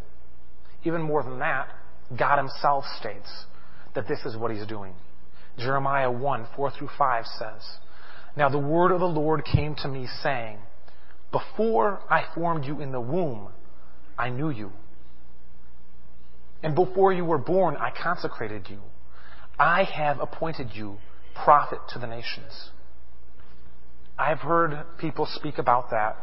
Even 0.85 1.03
more 1.03 1.23
than 1.23 1.38
that, 1.38 1.69
God 2.17 2.38
himself 2.38 2.85
states 2.99 3.29
that 3.95 4.09
this 4.09 4.21
is 4.25 4.37
what 4.37 4.50
he's 4.50 4.67
doing. 4.67 4.95
Jeremiah 5.59 6.11
1, 6.11 6.49
4 6.57 6.71
through 6.73 6.91
5 6.97 7.26
says, 7.26 7.62
Now 8.37 8.49
the 8.49 8.59
word 8.59 8.93
of 8.93 9.00
the 9.00 9.07
Lord 9.07 9.45
came 9.45 9.75
to 9.76 9.88
me 9.88 10.09
saying, 10.23 10.59
Before 11.31 12.00
I 12.11 12.25
formed 12.35 12.64
you 12.64 12.81
in 12.81 12.93
the 12.93 13.00
womb, 13.00 13.49
I 14.19 14.31
knew 14.31 14.50
you. 14.50 14.73
And 16.62 16.75
before 16.75 17.12
you 17.12 17.25
were 17.25 17.38
born, 17.38 17.76
I 17.76 17.91
consecrated 17.91 18.69
you. 18.71 18.81
I 19.59 19.85
have 19.85 20.19
appointed 20.21 20.71
you 20.73 20.97
prophet 21.35 21.79
to 21.91 21.99
the 21.99 22.07
nations. 22.07 22.71
I've 24.18 24.38
heard 24.38 24.85
people 24.99 25.26
speak 25.35 25.59
about 25.59 25.90
that 25.90 26.16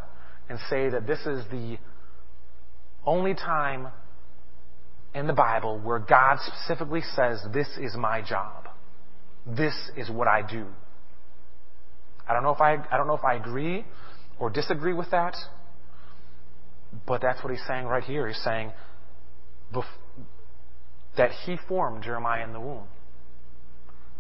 and 0.50 0.60
say 0.70 0.90
that 0.90 1.08
this 1.08 1.20
is 1.26 1.44
the 1.52 1.78
only 3.06 3.34
time 3.34 3.88
in 5.14 5.28
the 5.28 5.34
Bible 5.34 5.80
where 5.80 6.00
God 6.00 6.38
specifically 6.40 7.02
says, 7.16 7.42
This 7.54 7.68
is 7.80 7.96
my 7.98 8.22
job. 8.22 8.70
This 9.46 9.74
is 9.98 10.10
what 10.10 10.28
I 10.28 10.42
do. 10.42 10.66
I 12.28 12.34
don't 12.34 12.44
know 12.44 12.54
if 12.54 12.62
I, 12.62 12.76
I 12.92 12.98
don't 12.98 13.08
know 13.08 13.18
if 13.18 13.26
I 13.26 13.36
agree 13.36 13.86
or 14.40 14.50
disagree 14.50 14.94
with 14.94 15.12
that, 15.12 15.36
but 17.06 17.22
that's 17.22 17.44
what 17.44 17.52
he's 17.52 17.66
saying 17.68 17.86
right 17.86 18.04
here. 18.04 18.28
He's 18.28 18.42
saying 18.44 18.72
that 21.18 21.32
he 21.46 21.58
formed 21.68 22.04
Jeremiah 22.04 22.44
in 22.44 22.54
the 22.54 22.60
womb. 22.60 22.88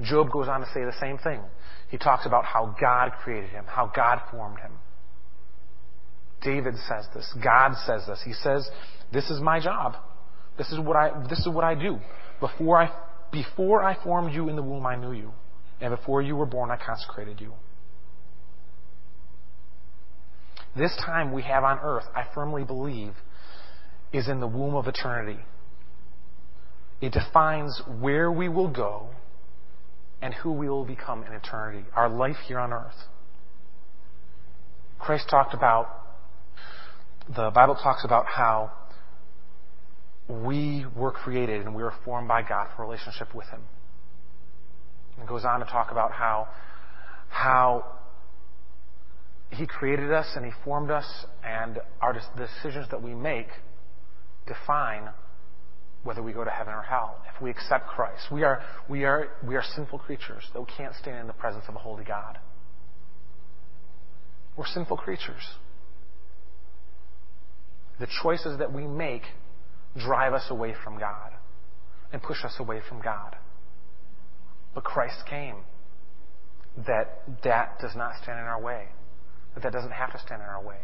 Job 0.03 0.31
goes 0.31 0.47
on 0.47 0.61
to 0.61 0.67
say 0.73 0.83
the 0.83 0.95
same 0.99 1.17
thing. 1.17 1.41
He 1.89 1.97
talks 1.97 2.25
about 2.25 2.45
how 2.45 2.75
God 2.79 3.11
created 3.23 3.49
him, 3.49 3.65
how 3.67 3.91
God 3.93 4.21
formed 4.31 4.59
him. 4.59 4.71
David 6.41 6.75
says 6.87 7.05
this. 7.13 7.33
God 7.43 7.73
says 7.85 8.03
this. 8.07 8.21
He 8.25 8.33
says, 8.33 8.67
This 9.13 9.29
is 9.29 9.39
my 9.39 9.59
job. 9.59 9.95
This 10.57 10.71
is 10.71 10.79
what 10.79 10.95
I, 10.95 11.27
this 11.29 11.39
is 11.39 11.49
what 11.49 11.63
I 11.63 11.75
do. 11.75 11.99
Before 12.39 12.81
I, 12.81 12.91
before 13.31 13.83
I 13.83 14.01
formed 14.03 14.33
you 14.33 14.49
in 14.49 14.55
the 14.55 14.63
womb, 14.63 14.85
I 14.85 14.95
knew 14.95 15.11
you. 15.11 15.31
And 15.79 15.95
before 15.95 16.21
you 16.21 16.35
were 16.35 16.45
born, 16.45 16.71
I 16.71 16.77
consecrated 16.77 17.41
you. 17.41 17.53
This 20.75 20.95
time 21.05 21.33
we 21.33 21.41
have 21.43 21.63
on 21.63 21.79
earth, 21.83 22.05
I 22.15 22.25
firmly 22.33 22.63
believe, 22.63 23.13
is 24.13 24.27
in 24.27 24.39
the 24.39 24.47
womb 24.47 24.75
of 24.75 24.87
eternity. 24.87 25.39
It 27.01 27.13
defines 27.13 27.81
where 27.99 28.31
we 28.31 28.47
will 28.47 28.69
go 28.69 29.09
and 30.21 30.33
who 30.35 30.51
we 30.51 30.69
will 30.69 30.85
become 30.85 31.23
in 31.23 31.33
eternity, 31.33 31.85
our 31.95 32.09
life 32.09 32.37
here 32.47 32.59
on 32.59 32.71
earth. 32.71 33.07
Christ 34.99 35.25
talked 35.29 35.53
about, 35.53 35.87
the 37.27 37.49
Bible 37.49 37.75
talks 37.75 38.05
about 38.05 38.27
how 38.27 38.71
we 40.29 40.85
were 40.95 41.11
created 41.11 41.61
and 41.61 41.75
we 41.75 41.81
were 41.81 41.93
formed 42.05 42.27
by 42.27 42.43
God 42.43 42.67
for 42.75 42.83
relationship 42.83 43.33
with 43.33 43.47
Him. 43.47 43.61
It 45.19 45.27
goes 45.27 45.43
on 45.43 45.59
to 45.59 45.65
talk 45.65 45.91
about 45.91 46.11
how, 46.11 46.47
how 47.29 47.85
He 49.49 49.65
created 49.65 50.11
us 50.11 50.27
and 50.35 50.45
He 50.45 50.51
formed 50.63 50.91
us, 50.91 51.05
and 51.43 51.79
our 51.99 52.13
decisions 52.37 52.87
that 52.91 53.01
we 53.01 53.13
make 53.13 53.47
define 54.47 55.09
whether 56.03 56.23
we 56.23 56.33
go 56.33 56.43
to 56.43 56.49
heaven 56.49 56.73
or 56.73 56.81
hell. 56.81 57.17
If 57.33 57.41
we 57.41 57.49
accept 57.49 57.87
Christ, 57.87 58.23
we 58.31 58.43
are, 58.43 58.63
we 58.89 59.03
are, 59.03 59.29
we 59.45 59.55
are 59.55 59.63
sinful 59.75 59.99
creatures 59.99 60.43
that 60.53 60.65
can't 60.77 60.95
stand 60.95 61.19
in 61.19 61.27
the 61.27 61.33
presence 61.33 61.65
of 61.67 61.75
a 61.75 61.79
holy 61.79 62.03
God. 62.03 62.39
We're 64.57 64.65
sinful 64.65 64.97
creatures. 64.97 65.43
The 67.99 68.07
choices 68.23 68.57
that 68.57 68.73
we 68.73 68.87
make 68.87 69.23
drive 69.97 70.33
us 70.33 70.45
away 70.49 70.73
from 70.83 70.97
God 70.97 71.31
and 72.11 72.21
push 72.21 72.43
us 72.43 72.55
away 72.59 72.81
from 72.87 73.01
God. 73.01 73.35
But 74.73 74.83
Christ 74.83 75.23
came 75.29 75.57
that 76.87 77.21
that 77.43 77.79
does 77.79 77.95
not 77.95 78.13
stand 78.23 78.39
in 78.39 78.45
our 78.45 78.61
way, 78.61 78.87
that 79.53 79.63
that 79.63 79.73
doesn't 79.73 79.91
have 79.91 80.11
to 80.13 80.19
stand 80.19 80.41
in 80.41 80.47
our 80.47 80.63
way, 80.63 80.79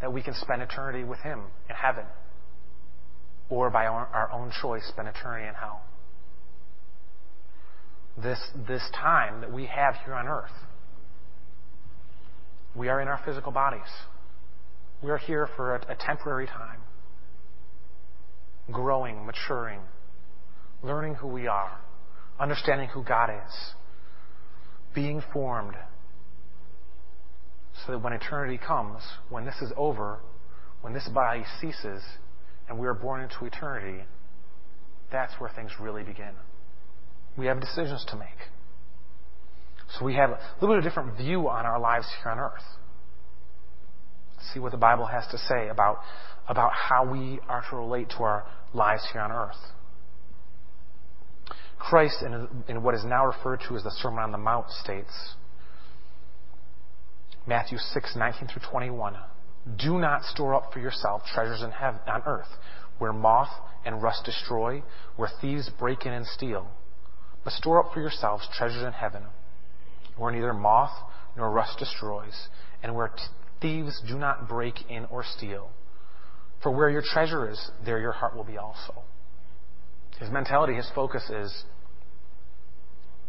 that 0.00 0.12
we 0.12 0.22
can 0.22 0.34
spend 0.34 0.60
eternity 0.60 1.04
with 1.04 1.20
Him 1.20 1.44
in 1.70 1.76
heaven 1.76 2.04
or 3.48 3.70
by 3.70 3.86
our 3.86 4.30
own 4.32 4.50
choice 4.62 4.90
in 4.96 5.54
hell. 5.54 5.82
This, 8.16 8.38
this 8.68 8.82
time 8.94 9.40
that 9.40 9.52
we 9.52 9.66
have 9.66 9.96
here 10.04 10.14
on 10.14 10.28
earth, 10.28 10.52
we 12.74 12.88
are 12.88 13.00
in 13.00 13.08
our 13.08 13.20
physical 13.24 13.52
bodies. 13.52 13.80
We 15.02 15.10
are 15.10 15.18
here 15.18 15.48
for 15.56 15.76
a, 15.76 15.92
a 15.92 15.96
temporary 15.96 16.46
time, 16.46 16.80
growing, 18.70 19.26
maturing, 19.26 19.80
learning 20.82 21.16
who 21.16 21.28
we 21.28 21.46
are, 21.46 21.78
understanding 22.38 22.88
who 22.88 23.02
God 23.02 23.30
is, 23.30 23.74
being 24.94 25.22
formed, 25.32 25.74
so 27.84 27.92
that 27.92 27.98
when 27.98 28.12
eternity 28.12 28.58
comes, 28.64 29.02
when 29.28 29.44
this 29.44 29.56
is 29.60 29.72
over, 29.76 30.20
when 30.80 30.94
this 30.94 31.08
body 31.08 31.44
ceases, 31.60 32.02
and 32.68 32.78
we 32.78 32.86
are 32.86 32.94
born 32.94 33.20
into 33.20 33.44
eternity, 33.44 34.04
that's 35.12 35.32
where 35.38 35.50
things 35.50 35.70
really 35.80 36.02
begin. 36.02 36.32
We 37.36 37.46
have 37.46 37.60
decisions 37.60 38.04
to 38.08 38.16
make. 38.16 38.28
So 39.98 40.04
we 40.04 40.14
have 40.14 40.30
a 40.30 40.38
little 40.60 40.76
bit 40.76 40.78
of 40.78 40.84
a 40.84 40.88
different 40.88 41.16
view 41.16 41.48
on 41.48 41.66
our 41.66 41.78
lives 41.78 42.06
here 42.22 42.32
on 42.32 42.38
earth. 42.38 42.62
See 44.52 44.60
what 44.60 44.72
the 44.72 44.78
Bible 44.78 45.06
has 45.06 45.24
to 45.30 45.38
say 45.38 45.68
about, 45.68 46.00
about 46.48 46.72
how 46.72 47.10
we 47.10 47.40
are 47.48 47.64
to 47.70 47.76
relate 47.76 48.10
to 48.10 48.16
our 48.18 48.46
lives 48.72 49.06
here 49.12 49.20
on 49.20 49.30
earth. 49.30 49.56
Christ, 51.78 52.22
in, 52.22 52.48
in 52.68 52.82
what 52.82 52.94
is 52.94 53.04
now 53.04 53.26
referred 53.26 53.60
to 53.68 53.76
as 53.76 53.82
the 53.82 53.90
Sermon 53.90 54.20
on 54.20 54.32
the 54.32 54.38
Mount, 54.38 54.70
states, 54.70 55.34
Matthew 57.46 57.78
6, 57.78 58.16
19 58.16 58.48
through 58.48 58.62
21, 58.70 59.16
do 59.78 59.98
not 59.98 60.24
store 60.24 60.54
up 60.54 60.72
for 60.72 60.78
yourself 60.78 61.22
treasures 61.32 61.62
on 61.62 62.22
earth, 62.26 62.48
where 62.98 63.12
moth 63.12 63.50
and 63.84 64.02
rust 64.02 64.24
destroy, 64.24 64.82
where 65.16 65.28
thieves 65.40 65.70
break 65.78 66.06
in 66.06 66.12
and 66.12 66.26
steal. 66.26 66.66
But 67.44 67.52
store 67.54 67.84
up 67.84 67.92
for 67.92 68.00
yourselves 68.00 68.46
treasures 68.56 68.82
in 68.82 68.92
heaven, 68.92 69.22
where 70.16 70.32
neither 70.32 70.52
moth 70.52 70.92
nor 71.36 71.50
rust 71.50 71.78
destroys, 71.78 72.48
and 72.82 72.94
where 72.94 73.08
t- 73.08 73.22
thieves 73.60 74.00
do 74.06 74.18
not 74.18 74.48
break 74.48 74.74
in 74.88 75.06
or 75.06 75.24
steal. 75.24 75.70
For 76.62 76.70
where 76.70 76.88
your 76.88 77.02
treasure 77.02 77.50
is, 77.50 77.70
there 77.84 77.98
your 77.98 78.12
heart 78.12 78.36
will 78.36 78.44
be 78.44 78.56
also. 78.56 79.02
His 80.18 80.30
mentality, 80.30 80.74
his 80.74 80.88
focus 80.94 81.28
is 81.28 81.64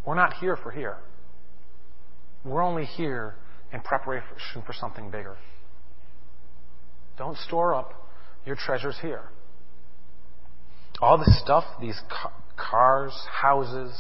we're 0.06 0.16
not 0.16 0.34
here 0.34 0.56
for 0.56 0.72
here. 0.72 0.98
We're 2.44 2.62
only 2.62 2.86
here 2.86 3.36
in 3.74 3.82
preparation 3.82 4.62
for 4.66 4.74
something 4.74 5.10
bigger. 5.10 5.36
Don't 7.18 7.38
store 7.38 7.74
up 7.74 7.92
your 8.46 8.56
treasures 8.56 8.98
here. 9.02 9.24
All 11.02 11.18
the 11.18 11.32
stuff, 11.44 11.64
these 11.82 12.00
cars, 12.58 13.14
houses, 13.42 13.94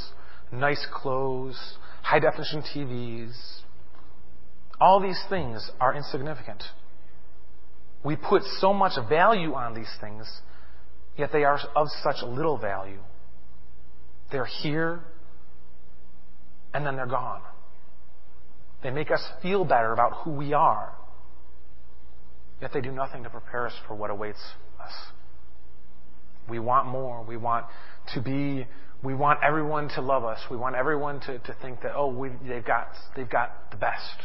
nice 0.52 0.86
clothes, 0.94 1.78
high 2.02 2.20
definition 2.20 2.62
TVs, 2.62 3.34
all 4.80 5.02
these 5.02 5.22
things 5.30 5.70
are 5.80 5.96
insignificant. 5.96 6.64
We 8.04 8.16
put 8.16 8.44
so 8.60 8.74
much 8.74 8.94
value 9.10 9.54
on 9.54 9.74
these 9.74 9.92
things, 10.00 10.28
yet 11.18 11.32
they 11.32 11.44
are 11.44 11.60
of 11.76 11.88
such 12.04 12.18
little 12.24 12.58
value. 12.58 13.00
They're 14.32 14.46
here, 14.46 15.02
and 16.74 16.86
then 16.86 16.96
they're 16.96 17.08
gone. 17.08 17.42
They 18.84 18.92
make 18.92 19.12
us 19.12 19.22
feel 19.42 19.66
better 19.66 19.94
about 19.94 20.24
who 20.24 20.32
we 20.32 20.54
are, 20.54 20.94
Yet 22.62 22.72
they 22.74 22.82
do 22.82 22.92
nothing 22.92 23.24
to 23.24 23.30
prepare 23.30 23.68
us 23.68 23.74
for 23.88 23.96
what 23.96 24.10
awaits 24.10 24.40
us. 24.82 24.92
We 26.50 26.60
want 26.60 26.88
more. 26.88 27.24
We 27.24 27.38
want 27.38 27.66
to 28.14 28.22
be, 28.22 28.68
we 29.04 29.14
want 29.14 29.40
everyone 29.44 29.90
to 29.90 30.02
love 30.02 30.24
us. 30.24 30.40
We 30.50 30.58
want 30.58 30.76
everyone 30.76 31.20
to, 31.22 31.40
to 31.40 31.56
think 31.62 31.82
that, 31.82 31.94
oh, 31.96 32.08
we, 32.08 32.30
they've, 32.48 32.66
got, 32.66 32.90
they've 33.16 33.30
got 33.30 33.72
the 33.72 33.78
best. 33.78 34.22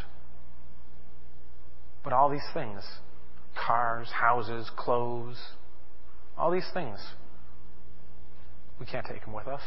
But 2.04 2.12
all 2.12 2.30
these 2.30 2.46
things, 2.54 2.82
cars, 3.66 4.08
houses, 4.08 4.70
clothes, 4.76 5.36
all 6.38 6.50
these 6.50 6.68
things, 6.72 6.98
we 8.78 8.86
can't 8.86 9.06
take 9.06 9.22
them 9.24 9.34
with 9.34 9.46
us. 9.46 9.60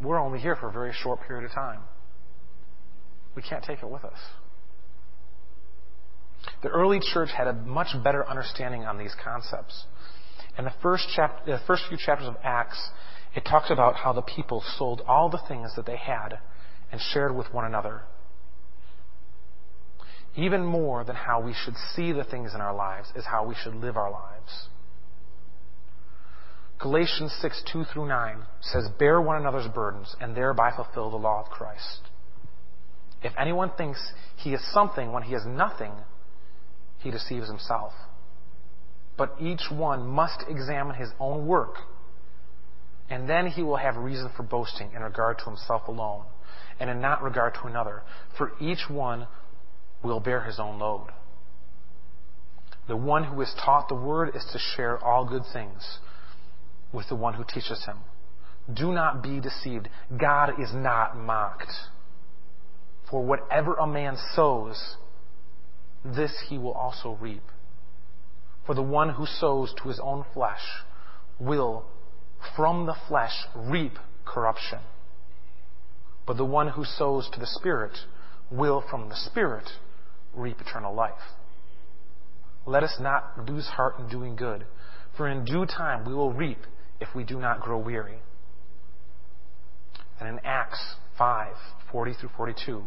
We're 0.00 0.18
only 0.18 0.38
here 0.38 0.56
for 0.56 0.68
a 0.68 0.72
very 0.72 0.92
short 0.92 1.20
period 1.26 1.44
of 1.44 1.52
time. 1.52 1.80
We 3.34 3.42
can't 3.42 3.64
take 3.64 3.82
it 3.82 3.90
with 3.90 4.04
us. 4.04 4.18
The 6.62 6.68
early 6.68 7.00
church 7.00 7.30
had 7.36 7.46
a 7.46 7.52
much 7.52 7.88
better 8.02 8.28
understanding 8.28 8.84
on 8.84 8.98
these 8.98 9.14
concepts. 9.22 9.84
In 10.56 10.64
the 10.64 10.72
first, 10.82 11.06
the 11.46 11.60
first 11.66 11.84
few 11.88 11.96
chapters 11.96 12.26
of 12.26 12.36
Acts, 12.42 12.90
it 13.34 13.44
talks 13.44 13.70
about 13.70 13.96
how 13.96 14.12
the 14.12 14.22
people 14.22 14.62
sold 14.76 15.02
all 15.06 15.28
the 15.28 15.40
things 15.46 15.74
that 15.76 15.86
they 15.86 15.96
had 15.96 16.38
and 16.90 17.00
shared 17.00 17.36
with 17.36 17.52
one 17.52 17.64
another. 17.64 18.02
Even 20.36 20.64
more 20.64 21.04
than 21.04 21.16
how 21.16 21.40
we 21.40 21.52
should 21.52 21.74
see 21.94 22.12
the 22.12 22.24
things 22.24 22.54
in 22.54 22.60
our 22.60 22.74
lives 22.74 23.12
is 23.14 23.24
how 23.26 23.46
we 23.46 23.54
should 23.54 23.74
live 23.74 23.96
our 23.96 24.10
lives. 24.10 24.68
Galatians 26.80 27.36
6, 27.40 27.62
2 27.72 27.84
through 27.84 28.06
9 28.06 28.42
says, 28.60 28.88
Bear 28.98 29.20
one 29.20 29.36
another's 29.36 29.66
burdens 29.68 30.14
and 30.20 30.36
thereby 30.36 30.70
fulfill 30.74 31.10
the 31.10 31.16
law 31.16 31.40
of 31.44 31.50
Christ. 31.50 32.02
If 33.20 33.32
anyone 33.36 33.72
thinks 33.76 34.12
he 34.36 34.54
is 34.54 34.72
something 34.72 35.12
when 35.12 35.24
he 35.24 35.34
is 35.34 35.44
nothing, 35.44 35.92
he 36.98 37.10
deceives 37.10 37.48
himself. 37.48 37.92
But 39.16 39.36
each 39.40 39.70
one 39.70 40.06
must 40.06 40.44
examine 40.48 40.96
his 40.96 41.10
own 41.18 41.46
work, 41.46 41.74
and 43.10 43.28
then 43.28 43.48
he 43.48 43.62
will 43.62 43.76
have 43.76 43.96
reason 43.96 44.30
for 44.36 44.42
boasting 44.42 44.92
in 44.94 45.02
regard 45.02 45.38
to 45.38 45.44
himself 45.46 45.88
alone, 45.88 46.24
and 46.78 46.88
in 46.88 47.00
not 47.00 47.22
regard 47.22 47.54
to 47.54 47.66
another. 47.66 48.02
For 48.36 48.52
each 48.60 48.88
one 48.88 49.26
will 50.02 50.20
bear 50.20 50.42
his 50.42 50.60
own 50.60 50.78
load. 50.78 51.08
The 52.86 52.96
one 52.96 53.24
who 53.24 53.40
is 53.42 53.52
taught 53.62 53.88
the 53.88 53.94
word 53.94 54.34
is 54.34 54.44
to 54.52 54.58
share 54.58 55.02
all 55.04 55.24
good 55.24 55.42
things 55.52 55.98
with 56.92 57.08
the 57.08 57.16
one 57.16 57.34
who 57.34 57.44
teaches 57.44 57.84
him. 57.84 57.98
Do 58.72 58.92
not 58.92 59.22
be 59.22 59.40
deceived. 59.40 59.88
God 60.18 60.52
is 60.60 60.70
not 60.72 61.16
mocked. 61.16 61.72
For 63.10 63.22
whatever 63.22 63.74
a 63.74 63.86
man 63.86 64.16
sows, 64.34 64.96
this 66.04 66.32
he 66.48 66.58
will 66.58 66.72
also 66.72 67.18
reap. 67.20 67.42
For 68.66 68.74
the 68.74 68.82
one 68.82 69.10
who 69.10 69.26
sows 69.26 69.72
to 69.82 69.88
his 69.88 70.00
own 70.00 70.24
flesh 70.34 70.60
will, 71.38 71.84
from 72.54 72.86
the 72.86 72.96
flesh, 73.08 73.32
reap 73.54 73.98
corruption. 74.24 74.80
But 76.26 76.36
the 76.36 76.44
one 76.44 76.68
who 76.68 76.84
sows 76.84 77.28
to 77.32 77.40
the 77.40 77.46
Spirit 77.46 77.96
will, 78.50 78.84
from 78.88 79.08
the 79.08 79.16
Spirit, 79.16 79.64
reap 80.34 80.60
eternal 80.60 80.94
life. 80.94 81.34
Let 82.66 82.82
us 82.82 82.96
not 83.00 83.48
lose 83.48 83.66
heart 83.66 83.98
in 83.98 84.08
doing 84.08 84.36
good, 84.36 84.66
for 85.16 85.26
in 85.28 85.44
due 85.44 85.64
time 85.64 86.04
we 86.06 86.14
will 86.14 86.32
reap 86.32 86.58
if 87.00 87.08
we 87.14 87.24
do 87.24 87.38
not 87.38 87.60
grow 87.60 87.78
weary. 87.78 88.18
And 90.20 90.28
in 90.28 90.40
Acts 90.44 90.96
5 91.16 91.54
40 91.90 92.12
through 92.12 92.30
42, 92.36 92.84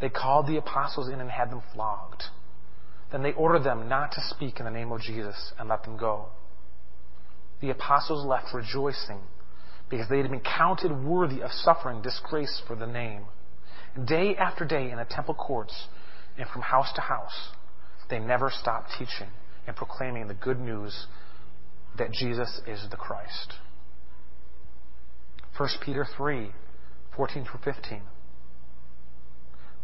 they 0.00 0.08
called 0.08 0.46
the 0.46 0.56
apostles 0.56 1.08
in 1.08 1.20
and 1.20 1.30
had 1.30 1.50
them 1.50 1.62
flogged. 1.72 2.24
Then 3.12 3.22
they 3.22 3.32
ordered 3.32 3.64
them 3.64 3.88
not 3.88 4.12
to 4.12 4.20
speak 4.20 4.58
in 4.58 4.64
the 4.64 4.70
name 4.70 4.90
of 4.90 5.00
Jesus 5.00 5.52
and 5.58 5.68
let 5.68 5.84
them 5.84 5.96
go. 5.96 6.26
The 7.60 7.70
apostles 7.70 8.26
left 8.26 8.52
rejoicing 8.52 9.20
because 9.88 10.08
they 10.08 10.18
had 10.18 10.30
been 10.30 10.40
counted 10.40 10.90
worthy 11.04 11.40
of 11.40 11.52
suffering 11.52 12.02
disgrace 12.02 12.60
for 12.66 12.74
the 12.74 12.86
name. 12.86 13.22
Day 14.04 14.34
after 14.36 14.64
day 14.64 14.90
in 14.90 14.96
the 14.96 15.04
temple 15.04 15.34
courts 15.34 15.86
and 16.36 16.48
from 16.48 16.62
house 16.62 16.92
to 16.94 17.00
house, 17.00 17.50
they 18.10 18.18
never 18.18 18.50
stopped 18.50 18.90
teaching 18.98 19.28
and 19.66 19.76
proclaiming 19.76 20.26
the 20.26 20.34
good 20.34 20.58
news 20.58 21.06
that 21.96 22.10
Jesus 22.12 22.60
is 22.66 22.84
the 22.90 22.96
Christ. 22.96 23.54
1 25.56 25.68
Peter 25.84 26.04
3 26.16 26.50
14 27.16 27.44
through 27.44 27.72
15. 27.72 28.02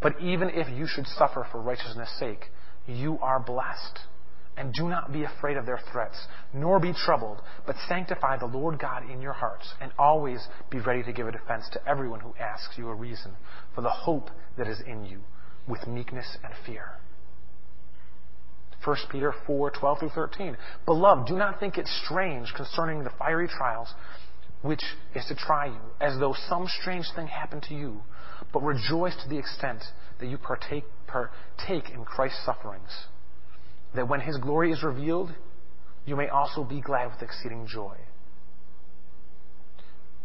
But 0.00 0.20
even 0.20 0.50
if 0.50 0.68
you 0.68 0.86
should 0.86 1.06
suffer 1.06 1.46
for 1.50 1.60
righteousness' 1.60 2.18
sake, 2.18 2.46
you 2.86 3.18
are 3.20 3.38
blessed. 3.38 4.00
And 4.56 4.74
do 4.74 4.88
not 4.88 5.12
be 5.12 5.24
afraid 5.24 5.56
of 5.56 5.64
their 5.64 5.80
threats, 5.92 6.26
nor 6.52 6.80
be 6.80 6.92
troubled, 6.92 7.40
but 7.66 7.76
sanctify 7.88 8.36
the 8.36 8.46
Lord 8.46 8.78
God 8.78 9.08
in 9.08 9.22
your 9.22 9.32
hearts, 9.32 9.72
and 9.80 9.92
always 9.98 10.48
be 10.70 10.80
ready 10.80 11.02
to 11.04 11.12
give 11.12 11.28
a 11.28 11.32
defense 11.32 11.68
to 11.72 11.88
everyone 11.88 12.20
who 12.20 12.34
asks 12.38 12.76
you 12.76 12.88
a 12.88 12.94
reason 12.94 13.32
for 13.74 13.80
the 13.80 13.90
hope 13.90 14.28
that 14.58 14.66
is 14.66 14.80
in 14.86 15.04
you, 15.04 15.20
with 15.66 15.86
meekness 15.86 16.36
and 16.42 16.52
fear. 16.66 16.92
1 18.84 18.96
Peter 19.10 19.34
4 19.46 19.70
12 19.70 19.98
through 19.98 20.08
13. 20.10 20.56
Beloved, 20.86 21.26
do 21.26 21.36
not 21.36 21.60
think 21.60 21.76
it 21.78 21.86
strange 21.86 22.52
concerning 22.54 23.04
the 23.04 23.10
fiery 23.18 23.46
trials 23.48 23.94
which 24.62 24.82
is 25.14 25.24
to 25.26 25.34
try 25.34 25.66
you, 25.66 25.80
as 26.00 26.18
though 26.18 26.34
some 26.48 26.66
strange 26.80 27.06
thing 27.14 27.26
happened 27.26 27.62
to 27.62 27.74
you, 27.74 28.02
but 28.52 28.62
rejoice 28.62 29.14
to 29.22 29.28
the 29.28 29.38
extent 29.38 29.82
that 30.18 30.26
you 30.26 30.38
partake, 30.38 30.84
partake 31.06 31.90
in 31.90 32.04
Christ's 32.04 32.44
sufferings, 32.44 33.06
that 33.94 34.08
when 34.08 34.20
his 34.20 34.36
glory 34.36 34.72
is 34.72 34.82
revealed, 34.82 35.32
you 36.04 36.16
may 36.16 36.28
also 36.28 36.64
be 36.64 36.80
glad 36.80 37.10
with 37.10 37.22
exceeding 37.22 37.66
joy. 37.66 37.96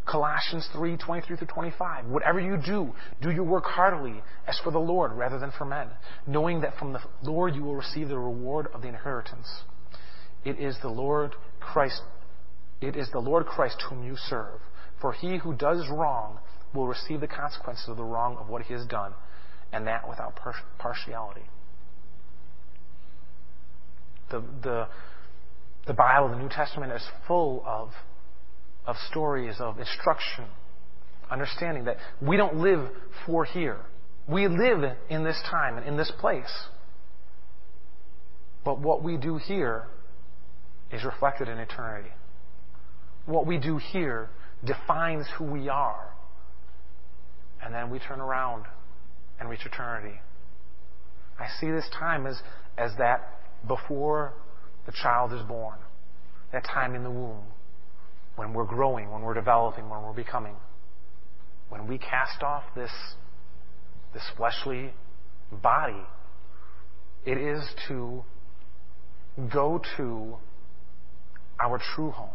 Colossians 0.05 0.69
3, 0.71 0.97
23 0.97 1.37
through 1.37 1.47
25. 1.47 2.05
Whatever 2.05 2.39
you 2.39 2.57
do, 2.63 2.93
do 3.21 3.31
your 3.31 3.43
work 3.43 3.65
heartily 3.65 4.21
as 4.47 4.59
for 4.63 4.71
the 4.71 4.79
Lord 4.79 5.11
rather 5.13 5.39
than 5.39 5.51
for 5.57 5.65
men, 5.65 5.87
knowing 6.27 6.61
that 6.61 6.77
from 6.77 6.93
the 6.93 7.01
Lord 7.23 7.55
you 7.55 7.63
will 7.63 7.75
receive 7.75 8.09
the 8.09 8.17
reward 8.17 8.67
of 8.73 8.83
the 8.83 8.87
inheritance. 8.87 9.47
It 10.43 10.59
is 10.59 10.77
the 10.81 10.89
Lord 10.89 11.33
Christ, 11.59 12.01
it 12.81 12.95
is 12.95 13.09
the 13.11 13.19
Lord 13.19 13.45
Christ 13.45 13.81
whom 13.89 14.03
you 14.03 14.15
serve. 14.17 14.59
For 15.01 15.13
he 15.13 15.37
who 15.37 15.53
does 15.53 15.87
wrong 15.89 16.39
will 16.73 16.87
receive 16.87 17.21
the 17.21 17.27
consequences 17.27 17.87
of 17.87 17.97
the 17.97 18.03
wrong 18.03 18.37
of 18.37 18.49
what 18.49 18.63
he 18.63 18.73
has 18.73 18.85
done, 18.85 19.13
and 19.71 19.87
that 19.87 20.07
without 20.07 20.39
partiality. 20.77 21.49
The, 24.31 24.43
the, 24.63 24.87
the 25.87 25.93
Bible, 25.93 26.29
the 26.29 26.37
New 26.37 26.49
Testament, 26.49 26.91
is 26.91 27.05
full 27.27 27.63
of 27.65 27.91
of 28.85 28.95
stories 29.09 29.55
of 29.59 29.79
instruction, 29.79 30.45
understanding 31.29 31.85
that 31.85 31.97
we 32.21 32.37
don't 32.37 32.57
live 32.57 32.89
for 33.25 33.45
here. 33.45 33.79
We 34.27 34.47
live 34.47 34.95
in 35.09 35.23
this 35.23 35.39
time 35.49 35.77
and 35.77 35.85
in 35.85 35.97
this 35.97 36.11
place. 36.19 36.51
But 38.63 38.79
what 38.79 39.03
we 39.03 39.17
do 39.17 39.37
here 39.37 39.87
is 40.91 41.03
reflected 41.03 41.47
in 41.47 41.57
eternity. 41.57 42.09
What 43.25 43.45
we 43.45 43.57
do 43.57 43.77
here 43.77 44.29
defines 44.63 45.25
who 45.37 45.45
we 45.45 45.69
are. 45.69 46.09
And 47.63 47.73
then 47.73 47.89
we 47.89 47.99
turn 47.99 48.19
around 48.19 48.65
and 49.39 49.49
reach 49.49 49.65
eternity. 49.65 50.19
I 51.39 51.47
see 51.59 51.69
this 51.69 51.89
time 51.97 52.27
as, 52.27 52.39
as 52.77 52.91
that 52.97 53.27
before 53.67 54.33
the 54.85 54.91
child 54.91 55.33
is 55.33 55.41
born, 55.47 55.77
that 56.53 56.63
time 56.63 56.95
in 56.95 57.03
the 57.03 57.11
womb 57.11 57.43
when 58.35 58.53
we're 58.53 58.65
growing, 58.65 59.11
when 59.11 59.21
we're 59.21 59.33
developing, 59.33 59.89
when 59.89 60.03
we're 60.03 60.13
becoming. 60.13 60.55
When 61.69 61.87
we 61.87 61.97
cast 61.97 62.43
off 62.43 62.63
this, 62.75 62.91
this 64.13 64.23
fleshly 64.37 64.93
body, 65.51 66.05
it 67.25 67.37
is 67.37 67.63
to 67.87 68.23
go 69.51 69.81
to 69.97 70.35
our 71.63 71.81
true 71.95 72.11
home. 72.11 72.29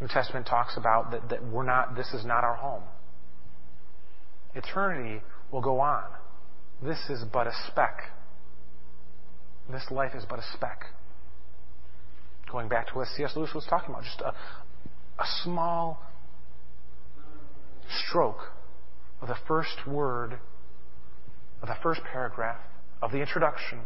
New 0.00 0.08
Testament 0.08 0.46
talks 0.46 0.76
about 0.76 1.10
that, 1.10 1.28
that 1.30 1.44
we're 1.44 1.64
not, 1.64 1.96
this 1.96 2.12
is 2.12 2.24
not 2.24 2.44
our 2.44 2.54
home. 2.54 2.82
Eternity 4.54 5.22
will 5.50 5.62
go 5.62 5.80
on. 5.80 6.04
This 6.82 6.98
is 7.08 7.24
but 7.32 7.46
a 7.46 7.52
speck. 7.68 8.00
This 9.70 9.86
life 9.90 10.12
is 10.14 10.24
but 10.28 10.38
a 10.38 10.44
speck. 10.54 10.84
Going 12.50 12.68
back 12.68 12.88
to 12.88 12.94
what 12.94 13.08
C.S. 13.08 13.32
Lewis 13.34 13.50
was 13.54 13.66
talking 13.68 13.90
about, 13.90 14.04
just 14.04 14.20
a, 14.20 14.28
a 14.28 15.26
small 15.42 16.02
stroke 18.06 18.52
of 19.20 19.28
the 19.28 19.36
first 19.48 19.86
word, 19.86 20.38
of 21.62 21.68
the 21.68 21.76
first 21.82 22.02
paragraph, 22.12 22.60
of 23.02 23.12
the 23.12 23.18
introduction, 23.18 23.80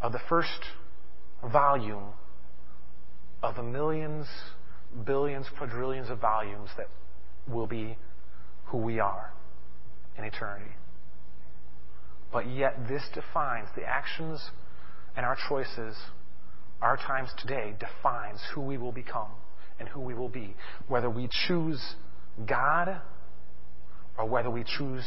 of 0.00 0.12
the 0.12 0.20
first 0.28 0.60
volume 1.52 2.14
the 3.56 3.62
millions, 3.62 4.26
billions, 5.04 5.46
quadrillions 5.56 6.10
of 6.10 6.20
volumes 6.20 6.70
that 6.76 6.88
will 7.48 7.66
be 7.66 7.96
who 8.66 8.78
we 8.78 9.00
are 9.00 9.32
in 10.18 10.24
eternity. 10.24 10.72
But 12.32 12.48
yet, 12.48 12.88
this 12.88 13.02
defines 13.14 13.68
the 13.76 13.84
actions 13.84 14.50
and 15.16 15.24
our 15.24 15.36
choices, 15.48 15.96
our 16.82 16.96
times 16.96 17.30
today 17.38 17.74
defines 17.78 18.40
who 18.54 18.60
we 18.60 18.76
will 18.76 18.92
become 18.92 19.30
and 19.78 19.88
who 19.88 20.00
we 20.00 20.14
will 20.14 20.28
be. 20.28 20.54
Whether 20.88 21.08
we 21.08 21.28
choose 21.46 21.80
God 22.46 23.00
or 24.18 24.26
whether 24.26 24.50
we 24.50 24.64
choose 24.64 25.04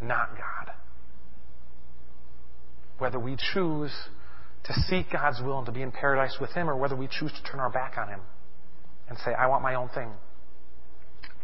not 0.00 0.30
God. 0.36 0.74
Whether 2.98 3.18
we 3.18 3.36
choose 3.52 3.92
to 4.64 4.72
seek 4.88 5.10
God's 5.12 5.40
will 5.42 5.58
and 5.58 5.66
to 5.66 5.72
be 5.72 5.82
in 5.82 5.92
paradise 5.92 6.36
with 6.40 6.52
Him 6.52 6.68
or 6.68 6.76
whether 6.76 6.96
we 6.96 7.06
choose 7.06 7.32
to 7.32 7.50
turn 7.50 7.60
our 7.60 7.70
back 7.70 7.96
on 7.98 8.08
Him 8.08 8.20
and 9.08 9.18
say, 9.18 9.32
I 9.32 9.46
want 9.46 9.62
my 9.62 9.74
own 9.74 9.88
thing. 9.90 10.10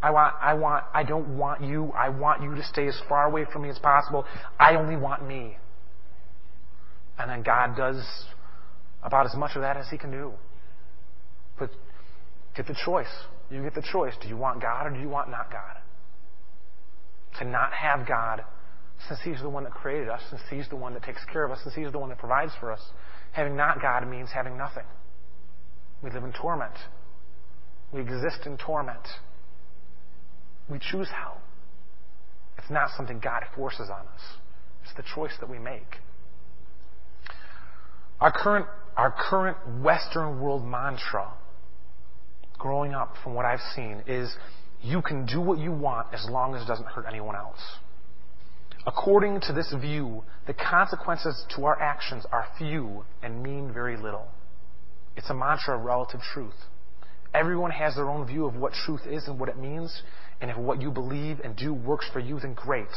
I 0.02 0.10
want, 0.10 0.34
I 0.40 0.54
want, 0.54 0.84
I 0.94 1.02
don't 1.02 1.36
want 1.36 1.62
you. 1.62 1.92
I 1.94 2.08
want 2.08 2.42
you 2.42 2.54
to 2.54 2.64
stay 2.64 2.88
as 2.88 2.98
far 3.08 3.26
away 3.26 3.44
from 3.52 3.62
me 3.62 3.68
as 3.68 3.78
possible. 3.78 4.24
I 4.58 4.76
only 4.76 4.96
want 4.96 5.26
me. 5.26 5.58
And 7.18 7.30
then 7.30 7.42
God 7.42 7.76
does 7.76 8.02
about 9.02 9.26
as 9.26 9.34
much 9.36 9.56
of 9.56 9.62
that 9.62 9.76
as 9.76 9.86
He 9.90 9.98
can 9.98 10.10
do. 10.10 10.32
But 11.58 11.70
get 12.56 12.66
the 12.66 12.76
choice. 12.84 13.12
You 13.50 13.62
get 13.62 13.74
the 13.74 13.86
choice. 13.92 14.14
Do 14.22 14.28
you 14.28 14.38
want 14.38 14.62
God 14.62 14.86
or 14.86 14.90
do 14.90 15.00
you 15.00 15.08
want 15.08 15.30
not 15.30 15.52
God? 15.52 15.76
To 17.38 17.44
not 17.44 17.72
have 17.74 18.08
God, 18.08 18.42
since 19.08 19.20
He's 19.24 19.40
the 19.40 19.48
one 19.48 19.64
that 19.64 19.72
created 19.72 20.08
us, 20.08 20.20
since 20.30 20.42
He's 20.50 20.68
the 20.68 20.76
one 20.76 20.94
that 20.94 21.02
takes 21.02 21.24
care 21.32 21.44
of 21.44 21.50
us, 21.50 21.60
since 21.62 21.74
He's 21.74 21.90
the 21.92 21.98
one 21.98 22.08
that 22.10 22.18
provides 22.18 22.52
for 22.60 22.72
us, 22.72 22.80
having 23.32 23.56
not 23.56 23.80
God 23.80 24.06
means 24.08 24.30
having 24.32 24.56
nothing. 24.56 24.84
We 26.02 26.10
live 26.10 26.24
in 26.24 26.32
torment. 26.32 26.74
We 27.92 28.00
exist 28.00 28.46
in 28.46 28.56
torment. 28.56 29.06
We 30.68 30.78
choose 30.78 31.08
hell. 31.08 31.38
It's 32.58 32.70
not 32.70 32.90
something 32.96 33.20
God 33.20 33.42
forces 33.54 33.88
on 33.90 34.06
us. 34.06 34.20
It's 34.84 34.94
the 34.96 35.04
choice 35.14 35.32
that 35.40 35.48
we 35.48 35.58
make. 35.58 35.96
Our 38.20 38.32
current, 38.32 38.66
our 38.96 39.14
current 39.30 39.56
Western 39.82 40.40
world 40.40 40.64
mantra, 40.64 41.32
growing 42.58 42.92
up 42.92 43.14
from 43.24 43.34
what 43.34 43.46
I've 43.46 43.60
seen, 43.74 44.02
is 44.06 44.34
you 44.82 45.02
can 45.02 45.26
do 45.26 45.40
what 45.40 45.58
you 45.58 45.72
want 45.72 46.08
as 46.12 46.26
long 46.30 46.54
as 46.54 46.62
it 46.62 46.66
doesn't 46.66 46.86
hurt 46.86 47.06
anyone 47.08 47.34
else. 47.34 47.60
According 48.86 49.42
to 49.42 49.52
this 49.52 49.72
view, 49.78 50.24
the 50.46 50.54
consequences 50.54 51.44
to 51.54 51.66
our 51.66 51.80
actions 51.80 52.24
are 52.32 52.46
few 52.56 53.04
and 53.22 53.42
mean 53.42 53.72
very 53.72 53.96
little. 53.96 54.28
It's 55.16 55.28
a 55.28 55.34
mantra 55.34 55.78
of 55.78 55.84
relative 55.84 56.20
truth. 56.32 56.54
Everyone 57.34 57.70
has 57.72 57.94
their 57.94 58.08
own 58.08 58.26
view 58.26 58.46
of 58.46 58.56
what 58.56 58.72
truth 58.72 59.02
is 59.06 59.28
and 59.28 59.38
what 59.38 59.50
it 59.50 59.58
means, 59.58 60.02
and 60.40 60.50
if 60.50 60.56
what 60.56 60.80
you 60.80 60.90
believe 60.90 61.40
and 61.44 61.54
do 61.54 61.74
works 61.74 62.08
for 62.10 62.20
you, 62.20 62.40
then 62.40 62.54
great. 62.54 62.88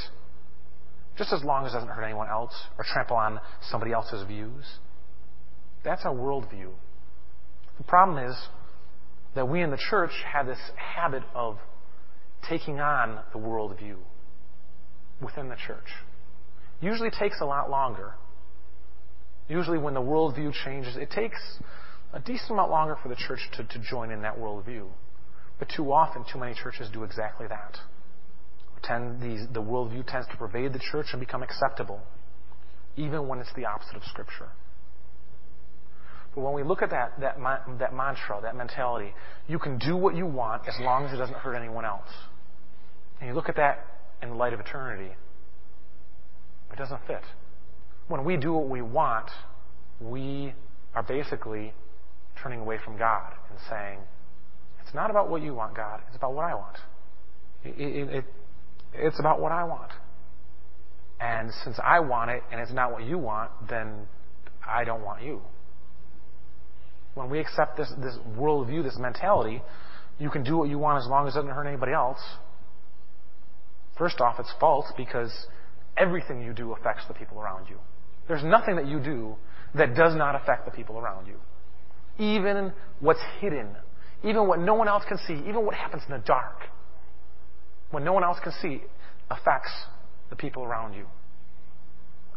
Just 1.17 1.33
as 1.33 1.43
long 1.43 1.65
as 1.65 1.73
it 1.73 1.75
doesn't 1.75 1.89
hurt 1.89 2.03
anyone 2.03 2.29
else 2.29 2.53
or 2.77 2.85
trample 2.85 3.17
on 3.17 3.39
somebody 3.69 3.91
else's 3.91 4.25
views. 4.25 4.79
That's 5.83 6.05
our 6.05 6.15
worldview. 6.15 6.69
The 7.77 7.83
problem 7.83 8.25
is 8.25 8.35
that 9.35 9.49
we 9.49 9.61
in 9.61 9.69
the 9.69 9.77
church 9.89 10.11
have 10.31 10.45
this 10.45 10.59
habit 10.77 11.23
of 11.35 11.57
taking 12.47 12.79
on 12.79 13.19
the 13.33 13.39
worldview 13.39 13.97
within 15.23 15.49
the 15.49 15.55
church. 15.55 15.87
Usually 16.81 17.09
takes 17.09 17.39
a 17.41 17.45
lot 17.45 17.69
longer. 17.69 18.13
Usually 19.47 19.77
when 19.77 19.93
the 19.93 20.01
worldview 20.01 20.53
changes, 20.65 20.95
it 20.95 21.11
takes 21.11 21.39
a 22.13 22.19
decent 22.19 22.51
amount 22.51 22.71
longer 22.71 22.97
for 23.01 23.09
the 23.09 23.15
church 23.15 23.39
to, 23.57 23.63
to 23.63 23.79
join 23.79 24.11
in 24.11 24.21
that 24.21 24.37
worldview. 24.37 24.87
But 25.59 25.69
too 25.75 25.91
often, 25.91 26.25
too 26.31 26.39
many 26.39 26.53
churches 26.53 26.89
do 26.93 27.03
exactly 27.03 27.47
that. 27.47 27.77
Tend, 28.83 29.21
these, 29.21 29.47
the 29.53 29.61
worldview 29.61 30.05
tends 30.05 30.27
to 30.27 30.37
pervade 30.37 30.73
the 30.73 30.79
church 30.91 31.07
and 31.11 31.19
become 31.19 31.41
acceptable, 31.41 32.01
even 32.97 33.27
when 33.27 33.39
it's 33.39 33.53
the 33.55 33.65
opposite 33.65 33.95
of 33.95 34.03
Scripture. 34.03 34.49
But 36.35 36.41
when 36.41 36.53
we 36.53 36.63
look 36.63 36.81
at 36.81 36.89
that, 36.89 37.19
that, 37.21 37.37
that 37.79 37.93
mantra, 37.93 38.39
that 38.41 38.55
mentality, 38.55 39.13
you 39.47 39.59
can 39.59 39.77
do 39.77 39.95
what 39.95 40.15
you 40.15 40.25
want 40.25 40.63
as 40.67 40.73
long 40.81 41.05
as 41.05 41.13
it 41.13 41.17
doesn't 41.17 41.37
hurt 41.37 41.55
anyone 41.55 41.85
else. 41.85 42.09
And 43.19 43.29
you 43.29 43.35
look 43.35 43.49
at 43.49 43.55
that 43.55 43.85
in 44.23 44.29
the 44.29 44.35
light 44.35 44.53
of 44.53 44.59
eternity, 44.59 45.11
it 46.71 46.77
doesn't 46.77 47.05
fit. 47.05 47.21
When 48.07 48.23
we 48.23 48.37
do 48.37 48.53
what 48.53 48.69
we 48.69 48.81
want, 48.81 49.29
we 49.99 50.53
are 50.95 51.03
basically 51.03 51.73
turning 52.41 52.59
away 52.59 52.77
from 52.83 52.97
God 52.97 53.33
and 53.49 53.59
saying, 53.69 53.99
it's 54.83 54.95
not 54.95 55.11
about 55.11 55.29
what 55.29 55.41
you 55.41 55.53
want, 55.53 55.75
God. 55.75 56.01
It's 56.07 56.17
about 56.17 56.33
what 56.33 56.45
I 56.45 56.55
want. 56.55 56.77
It, 57.63 57.75
it, 57.77 58.09
it, 58.09 58.25
it's 58.93 59.19
about 59.19 59.39
what 59.39 59.51
I 59.51 59.63
want. 59.65 59.91
And 61.19 61.51
since 61.63 61.77
I 61.83 61.99
want 61.99 62.31
it 62.31 62.43
and 62.51 62.59
it's 62.59 62.73
not 62.73 62.91
what 62.91 63.03
you 63.03 63.17
want, 63.17 63.51
then 63.69 64.07
I 64.67 64.83
don't 64.83 65.03
want 65.03 65.21
you. 65.21 65.41
When 67.13 67.29
we 67.29 67.39
accept 67.39 67.77
this, 67.77 67.91
this 68.01 68.17
worldview, 68.37 68.83
this 68.83 68.97
mentality, 68.97 69.61
you 70.17 70.29
can 70.29 70.43
do 70.43 70.57
what 70.57 70.69
you 70.69 70.79
want 70.79 71.03
as 71.03 71.07
long 71.09 71.27
as 71.27 71.35
it 71.35 71.39
doesn't 71.39 71.51
hurt 71.51 71.67
anybody 71.67 71.93
else. 71.93 72.19
First 73.97 74.21
off, 74.21 74.39
it's 74.39 74.51
false 74.59 74.91
because 74.97 75.31
everything 75.97 76.41
you 76.41 76.53
do 76.53 76.73
affects 76.73 77.03
the 77.07 77.13
people 77.13 77.39
around 77.39 77.67
you. 77.69 77.77
There's 78.27 78.43
nothing 78.43 78.75
that 78.77 78.87
you 78.87 78.99
do 78.99 79.35
that 79.75 79.95
does 79.95 80.15
not 80.15 80.35
affect 80.35 80.65
the 80.65 80.71
people 80.71 80.97
around 80.97 81.27
you. 81.27 81.35
Even 82.23 82.73
what's 82.99 83.21
hidden, 83.39 83.67
even 84.23 84.47
what 84.47 84.59
no 84.59 84.75
one 84.75 84.87
else 84.87 85.03
can 85.07 85.17
see, 85.27 85.33
even 85.33 85.65
what 85.65 85.75
happens 85.75 86.03
in 86.07 86.13
the 86.13 86.23
dark, 86.25 86.55
when 87.91 88.03
no 88.03 88.13
one 88.13 88.23
else 88.23 88.37
can 88.43 88.53
see, 88.61 88.81
affects 89.29 89.71
the 90.29 90.35
people 90.35 90.63
around 90.63 90.93
you. 90.93 91.05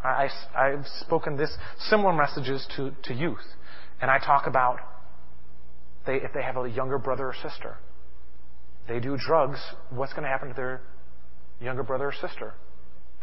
I, 0.05 0.29
have 0.55 0.87
spoken 1.01 1.37
this 1.37 1.51
similar 1.88 2.12
messages 2.12 2.66
to, 2.77 2.92
to 3.05 3.14
youth, 3.14 3.45
and 4.01 4.11
I 4.11 4.19
talk 4.19 4.47
about 4.47 4.79
they, 6.07 6.16
if 6.16 6.33
they 6.33 6.42
have 6.42 6.57
a 6.57 6.69
younger 6.69 6.99
brother 6.99 7.27
or 7.27 7.35
sister, 7.35 7.77
they 8.87 9.01
do 9.01 9.16
drugs, 9.16 9.59
what's 9.90 10.12
going 10.12 10.23
to 10.23 10.29
happen 10.29 10.49
to 10.49 10.55
their 10.55 10.81
younger 11.61 11.83
brother 11.83 12.07
or 12.07 12.12
sister? 12.12 12.55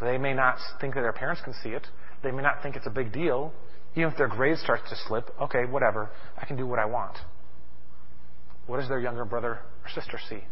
They 0.02 0.17
may 0.17 0.34
not 0.34 0.58
think 0.82 0.96
that 0.96 1.02
their 1.02 1.13
parents 1.13 1.41
can 1.43 1.54
see 1.63 1.69
it. 1.69 1.88
They 2.24 2.32
may 2.32 2.41
not 2.41 2.63
think 2.63 2.76
it's 2.76 2.88
a 2.88 2.91
big 2.91 3.13
deal. 3.13 3.54
Even 3.96 4.12
if 4.12 4.17
their 4.17 4.28
grade 4.28 4.58
starts 4.58 4.89
to 4.89 4.96
slip, 5.08 5.30
okay, 5.39 5.65
whatever. 5.69 6.10
I 6.38 6.46
can 6.46 6.58
do 6.58 6.65
what 6.65 6.80
I 6.80 6.86
want. 6.86 7.17
What 8.65 8.80
does 8.80 8.89
their 8.89 9.00
younger 9.00 9.26
brother 9.26 9.60
or 9.84 9.89
sister 9.93 10.17
see? 10.30 10.43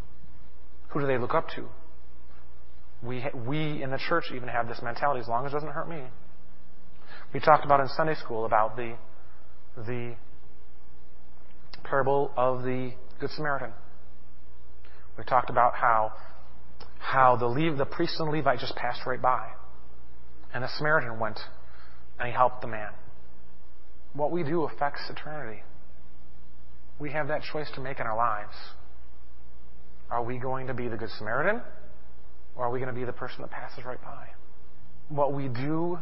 Who 0.90 1.00
do 1.00 1.08
they 1.08 1.18
look 1.18 1.34
up 1.34 1.48
to? 1.56 1.68
We, 3.02 3.26
we 3.48 3.82
in 3.82 3.90
the 3.90 3.98
church 4.10 4.26
even 4.36 4.48
have 4.48 4.68
this 4.68 4.80
mentality 4.84 5.22
as 5.22 5.28
long 5.28 5.46
as 5.46 5.52
it 5.52 5.56
doesn't 5.56 5.72
hurt 5.72 5.90
me. 5.90 6.04
We 7.34 7.40
talked 7.40 7.66
about 7.66 7.80
in 7.80 7.88
Sunday 7.88 8.16
school 8.16 8.46
about 8.46 8.76
the, 8.76 8.96
the 9.76 10.16
parable 11.84 12.32
of 12.38 12.64
the 12.64 12.92
Good 13.20 13.30
Samaritan. 13.32 13.72
We 15.18 15.24
talked 15.24 15.50
about 15.50 15.74
how, 15.76 16.14
how 17.02 17.36
the, 17.36 17.48
Le- 17.48 17.76
the 17.76 17.86
priest 17.86 18.16
and 18.20 18.28
the 18.28 18.38
Levite 18.38 18.60
just 18.60 18.76
passed 18.76 19.02
right 19.06 19.22
by. 19.22 19.50
And 20.54 20.64
the 20.64 20.70
Samaritan 20.78 21.20
went 21.20 21.40
and 22.20 22.28
he 22.28 22.34
helped 22.34 22.62
the 22.62 22.68
man. 22.68 22.92
What 24.14 24.32
we 24.32 24.44
do 24.44 24.64
affects 24.64 25.02
eternity. 25.10 25.64
We 27.00 27.12
have 27.12 27.30
that 27.30 27.42
choice 27.52 27.68
to 27.76 27.82
make 27.82 28.00
in 28.00 28.06
our 28.06 28.16
lives. 28.16 28.54
Are 30.10 30.24
we 30.24 30.38
going 30.38 30.68
to 30.68 30.74
be 30.74 30.88
the 30.88 30.98
Good 30.98 31.10
Samaritan? 31.18 31.62
Or 32.56 32.66
are 32.66 32.72
we 32.72 32.80
going 32.80 32.94
to 32.94 33.00
be 33.00 33.06
the 33.06 33.14
person 33.14 33.42
that 33.42 33.50
passes 33.50 33.84
right 33.86 34.02
by? 34.02 34.28
What 35.10 35.34
we 35.34 35.48
do, 35.48 36.00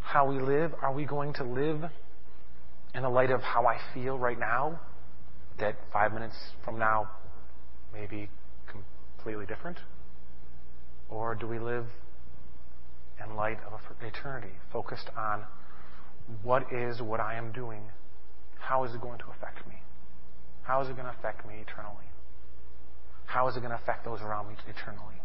how 0.00 0.28
we 0.28 0.40
live, 0.40 0.72
are 0.82 0.92
we 0.92 1.04
going 1.04 1.34
to 1.34 1.44
live 1.44 1.84
in 2.94 3.02
the 3.02 3.08
light 3.08 3.30
of 3.30 3.42
how 3.42 3.66
I 3.66 3.78
feel 3.94 4.18
right 4.18 4.38
now? 4.38 4.80
That 5.60 5.76
five 5.92 6.12
minutes 6.12 6.36
from 6.64 6.78
now 6.78 7.10
may 7.92 8.06
be 8.06 8.28
completely 8.66 9.46
different? 9.46 9.78
Or 11.10 11.34
do 11.34 11.46
we 11.46 11.58
live 11.58 11.86
in 13.24 13.36
light 13.36 13.58
of 13.70 13.80
eternity, 14.00 14.54
focused 14.72 15.10
on 15.16 15.44
what 16.42 16.72
is 16.72 17.02
what 17.02 17.20
I 17.20 17.34
am 17.34 17.52
doing? 17.52 17.82
How 18.58 18.84
is 18.84 18.94
it 18.94 19.00
going 19.00 19.18
to 19.18 19.24
affect 19.36 19.66
me? 19.68 19.74
How 20.62 20.80
is 20.82 20.88
it 20.88 20.96
going 20.96 21.06
to 21.06 21.18
affect 21.18 21.46
me 21.46 21.54
eternally? 21.66 22.06
How 23.26 23.48
is 23.48 23.56
it 23.56 23.60
going 23.60 23.70
to 23.70 23.76
affect 23.76 24.04
those 24.04 24.20
around 24.20 24.48
me 24.48 24.54
eternally? 24.68 25.16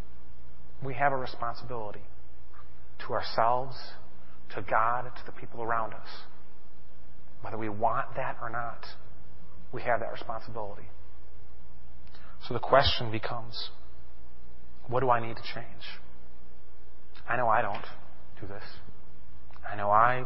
We 0.83 0.95
have 0.95 1.11
a 1.11 1.17
responsibility 1.17 2.03
to 3.07 3.13
ourselves, 3.13 3.75
to 4.55 4.61
God, 4.61 5.03
to 5.03 5.25
the 5.25 5.31
people 5.31 5.61
around 5.61 5.93
us. 5.93 6.07
Whether 7.41 7.57
we 7.57 7.69
want 7.69 8.15
that 8.15 8.37
or 8.41 8.49
not, 8.49 8.85
we 9.71 9.83
have 9.83 9.99
that 9.99 10.11
responsibility. 10.11 10.89
So 12.47 12.53
the 12.53 12.59
question 12.59 13.11
becomes 13.11 13.69
what 14.87 14.99
do 15.01 15.09
I 15.09 15.25
need 15.25 15.35
to 15.35 15.43
change? 15.53 15.83
I 17.27 17.37
know 17.37 17.47
I 17.47 17.61
don't 17.61 17.85
do 18.39 18.47
this. 18.47 18.63
I 19.69 19.75
know 19.75 19.89
I 19.89 20.25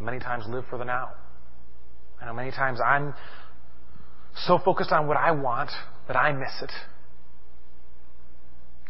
many 0.00 0.18
times 0.18 0.44
live 0.48 0.64
for 0.68 0.78
the 0.78 0.84
now. 0.84 1.10
I 2.20 2.26
know 2.26 2.34
many 2.34 2.50
times 2.50 2.80
I'm 2.84 3.14
so 4.46 4.58
focused 4.64 4.92
on 4.92 5.06
what 5.06 5.16
I 5.16 5.30
want 5.32 5.70
that 6.06 6.16
I 6.16 6.32
miss 6.32 6.62
it. 6.62 6.72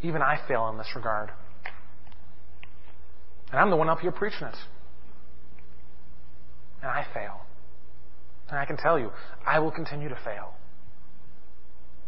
Even 0.02 0.22
I 0.22 0.38
fail 0.46 0.68
in 0.68 0.78
this 0.78 0.88
regard. 0.94 1.30
And 3.50 3.60
I'm 3.60 3.70
the 3.70 3.76
one 3.76 3.88
up 3.88 4.00
here 4.00 4.12
preaching 4.12 4.46
it. 4.46 4.56
And 6.82 6.90
I 6.90 7.06
fail. 7.12 7.40
And 8.48 8.58
I 8.58 8.64
can 8.64 8.76
tell 8.76 8.98
you, 8.98 9.10
I 9.46 9.58
will 9.58 9.72
continue 9.72 10.08
to 10.08 10.18
fail. 10.24 10.54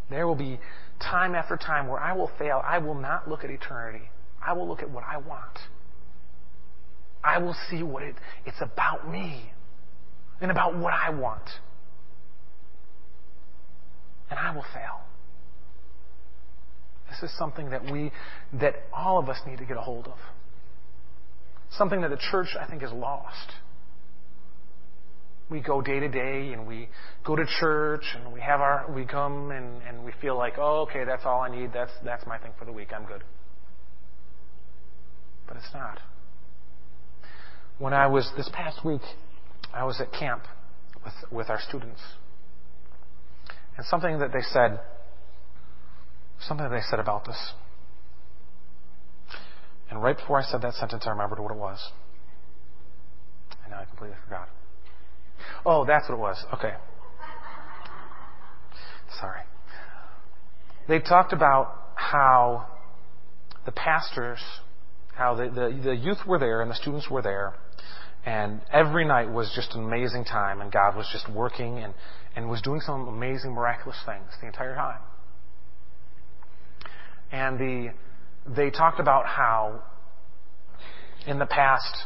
There 0.08 0.26
will 0.26 0.36
be 0.36 0.58
time 1.00 1.34
after 1.34 1.56
time 1.56 1.88
where 1.88 2.00
I 2.00 2.12
will 2.12 2.30
fail. 2.38 2.62
I 2.64 2.78
will 2.78 2.94
not 2.94 3.28
look 3.28 3.44
at 3.44 3.50
eternity. 3.50 4.10
I 4.44 4.52
will 4.52 4.68
look 4.68 4.80
at 4.80 4.90
what 4.90 5.04
I 5.04 5.18
want. 5.18 5.58
I 7.22 7.38
will 7.38 7.56
see 7.68 7.82
what 7.82 8.02
it, 8.02 8.16
it's 8.46 8.60
about 8.60 9.10
me 9.10 9.50
and 10.40 10.50
about 10.50 10.76
what 10.76 10.92
I 10.92 11.10
want. 11.10 11.48
And 14.30 14.38
I 14.38 14.54
will 14.54 14.64
fail. 14.72 15.00
This 17.10 17.30
is 17.30 17.36
something 17.36 17.70
that 17.70 17.90
we, 17.90 18.12
that 18.60 18.76
all 18.92 19.18
of 19.18 19.28
us 19.28 19.38
need 19.46 19.58
to 19.58 19.64
get 19.64 19.76
a 19.76 19.80
hold 19.80 20.06
of. 20.06 20.18
Something 21.72 22.00
that 22.02 22.10
the 22.10 22.20
church, 22.30 22.48
I 22.58 22.66
think, 22.66 22.82
is 22.82 22.92
lost. 22.92 23.52
We 25.50 25.60
go 25.60 25.82
day 25.82 25.98
to 25.98 26.08
day 26.08 26.52
and 26.52 26.66
we 26.66 26.88
go 27.24 27.34
to 27.34 27.44
church 27.58 28.04
and 28.14 28.32
we 28.32 28.40
have 28.40 28.60
our 28.60 28.90
we 28.94 29.04
come 29.04 29.50
and, 29.50 29.82
and 29.82 30.04
we 30.04 30.12
feel 30.20 30.38
like, 30.38 30.54
oh 30.58 30.86
okay, 30.88 31.04
that's 31.04 31.24
all 31.24 31.40
I 31.40 31.50
need, 31.50 31.72
that's 31.72 31.92
that's 32.04 32.26
my 32.26 32.38
thing 32.38 32.52
for 32.58 32.64
the 32.64 32.72
week, 32.72 32.88
I'm 32.94 33.04
good. 33.04 33.24
But 35.46 35.56
it's 35.56 35.74
not. 35.74 35.98
When 37.78 37.92
I 37.92 38.06
was 38.06 38.30
this 38.36 38.48
past 38.52 38.84
week, 38.84 39.02
I 39.74 39.84
was 39.84 40.00
at 40.00 40.12
camp 40.12 40.44
with 41.04 41.14
with 41.32 41.50
our 41.50 41.60
students. 41.68 42.00
And 43.76 43.86
something 43.86 44.18
that 44.20 44.32
they 44.32 44.42
said 44.42 44.80
something 46.40 46.68
that 46.68 46.74
they 46.74 46.82
said 46.88 47.00
about 47.00 47.24
this. 47.26 47.52
And 49.90 50.00
right 50.00 50.16
before 50.16 50.38
I 50.38 50.42
said 50.42 50.62
that 50.62 50.74
sentence 50.74 51.02
I 51.06 51.10
remembered 51.10 51.40
what 51.40 51.50
it 51.50 51.58
was. 51.58 51.90
And 53.64 53.72
now 53.72 53.80
I 53.80 53.84
completely 53.84 54.16
forgot. 54.24 54.48
Oh, 55.64 55.84
that's 55.84 56.08
what 56.08 56.16
it 56.16 56.20
was. 56.20 56.44
Okay. 56.54 56.74
Sorry. 59.20 59.40
They 60.88 60.98
talked 60.98 61.32
about 61.32 61.76
how 61.94 62.66
the 63.66 63.72
pastors, 63.72 64.40
how 65.14 65.34
the, 65.34 65.44
the, 65.44 65.80
the 65.90 65.96
youth 65.96 66.18
were 66.26 66.38
there 66.38 66.62
and 66.62 66.70
the 66.70 66.74
students 66.74 67.10
were 67.10 67.22
there, 67.22 67.54
and 68.24 68.60
every 68.72 69.04
night 69.04 69.30
was 69.30 69.52
just 69.54 69.74
an 69.74 69.84
amazing 69.84 70.24
time, 70.24 70.60
and 70.60 70.72
God 70.72 70.96
was 70.96 71.08
just 71.12 71.28
working 71.30 71.78
and, 71.78 71.94
and 72.36 72.48
was 72.48 72.60
doing 72.62 72.80
some 72.80 73.08
amazing, 73.08 73.52
miraculous 73.52 73.98
things 74.04 74.26
the 74.40 74.46
entire 74.46 74.74
time. 74.74 75.00
And 77.32 77.58
the, 77.58 77.92
they 78.46 78.70
talked 78.70 79.00
about 79.00 79.26
how 79.26 79.82
in 81.26 81.38
the 81.38 81.46
past 81.46 82.04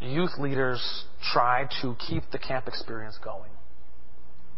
youth 0.00 0.38
leaders 0.38 1.04
try 1.32 1.68
to 1.82 1.96
keep 2.08 2.22
the 2.30 2.38
camp 2.38 2.68
experience 2.68 3.18
going. 3.22 3.50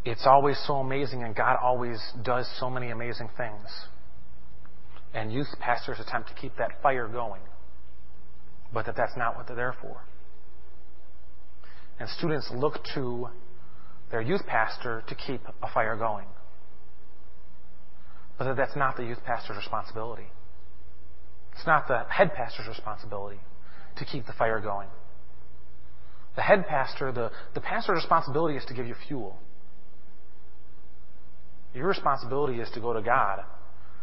It's 0.05 0.26
always 0.26 0.59
so 0.66 0.76
amazing, 0.76 1.22
and 1.22 1.35
God 1.35 1.57
always 1.62 2.00
does 2.22 2.48
so 2.59 2.70
many 2.70 2.90
amazing 2.90 3.29
things. 3.37 3.66
And 5.12 5.33
youth 5.33 5.48
pastors 5.59 5.98
attempt 6.00 6.29
to 6.29 6.35
keep 6.35 6.57
that 6.57 6.83
fire 6.83 7.09
going, 7.09 7.42
but 8.72 8.87
that 8.87 8.96
that's 8.96 9.16
not 9.16 9.37
what 9.37 9.46
they're 9.46 9.57
there 9.57 9.74
for. 9.81 10.03
And 11.98 12.09
students 12.09 12.50
look 12.55 12.79
to 12.94 13.29
their 14.11 14.22
youth 14.22 14.46
pastor 14.46 15.03
to 15.09 15.14
keep 15.14 15.42
a 15.62 15.70
fire 15.72 15.96
going, 15.96 16.26
but 18.38 18.44
that 18.44 18.57
that's 18.57 18.76
not 18.76 18.96
the 18.96 19.05
youth 19.05 19.22
pastor's 19.24 19.57
responsibility. 19.57 20.29
It's 21.53 21.66
not 21.66 21.88
the 21.88 22.05
head 22.09 22.33
pastor's 22.35 22.68
responsibility 22.68 23.40
to 23.96 24.05
keep 24.05 24.26
the 24.26 24.33
fire 24.33 24.61
going. 24.61 24.88
The 26.36 26.42
head 26.42 26.66
pastor, 26.66 27.12
the, 27.12 27.30
the 27.54 27.60
pastor's 27.60 27.96
responsibility 27.96 28.56
is 28.56 28.64
to 28.66 28.74
give 28.74 28.86
you 28.86 28.94
fuel. 29.08 29.38
Your 31.74 31.86
responsibility 31.86 32.60
is 32.60 32.68
to 32.74 32.80
go 32.80 32.92
to 32.92 33.02
God 33.02 33.40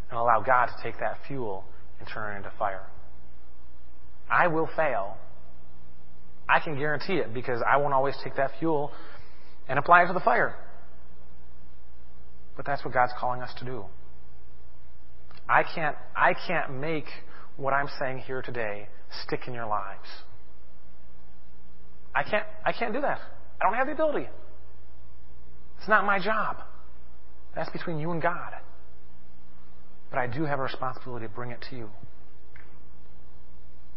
and 0.10 0.20
allow 0.20 0.42
God 0.42 0.68
to 0.68 0.84
take 0.84 1.00
that 1.00 1.18
fuel 1.28 1.66
and 2.00 2.08
turn 2.08 2.34
it 2.34 2.38
into 2.38 2.52
fire. 2.58 2.86
I 4.30 4.48
will 4.48 4.70
fail. 4.76 5.18
I 6.50 6.60
can 6.60 6.78
guarantee 6.78 7.16
it 7.16 7.34
because 7.34 7.62
I 7.66 7.78
won't 7.78 7.94
always 7.94 8.16
take 8.24 8.36
that 8.38 8.52
fuel 8.60 8.92
and 9.68 9.78
apply 9.78 10.04
it 10.04 10.08
to 10.08 10.14
the 10.14 10.20
fire. 10.22 10.56
But 12.56 12.66
that's 12.66 12.84
what 12.84 12.94
God's 12.94 13.14
calling 13.20 13.42
us 13.42 13.54
to 13.60 13.66
do. 13.66 13.86
I 15.48 15.64
can't, 15.64 15.96
I 16.16 16.34
can't 16.48 16.80
make 16.80 17.06
what 17.56 17.74
I'm 17.74 17.88
saying 18.00 18.20
here 18.20 18.42
today 18.42 18.88
stick 19.26 19.42
in 19.48 19.54
your 19.54 19.68
lives. 19.68 20.08
I 22.18 22.24
can't, 22.24 22.46
I 22.66 22.74
can't 22.74 22.94
do 22.94 23.02
that. 23.02 23.20
I 23.62 23.66
don't 23.66 23.76
have 23.76 23.86
the 23.86 23.94
ability. 23.94 24.28
It's 25.78 25.88
not 25.88 26.04
my 26.04 26.18
job. 26.18 26.58
That's 27.56 27.70
between 27.70 28.00
you 28.00 28.10
and 28.10 28.20
God. 28.20 28.54
But 30.10 30.18
I 30.18 30.26
do 30.26 30.46
have 30.46 30.58
a 30.58 30.64
responsibility 30.64 31.28
to 31.28 31.32
bring 31.32 31.52
it 31.52 31.64
to 31.70 31.76
you. 31.76 31.90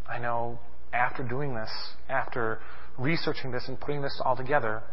I 0.07 0.19
know 0.19 0.59
after 0.93 1.23
doing 1.23 1.55
this, 1.55 1.71
after 2.09 2.59
researching 2.99 3.51
this 3.51 3.63
and 3.67 3.79
putting 3.79 4.03
this 4.03 4.21
all 4.23 4.35
together, 4.35 4.83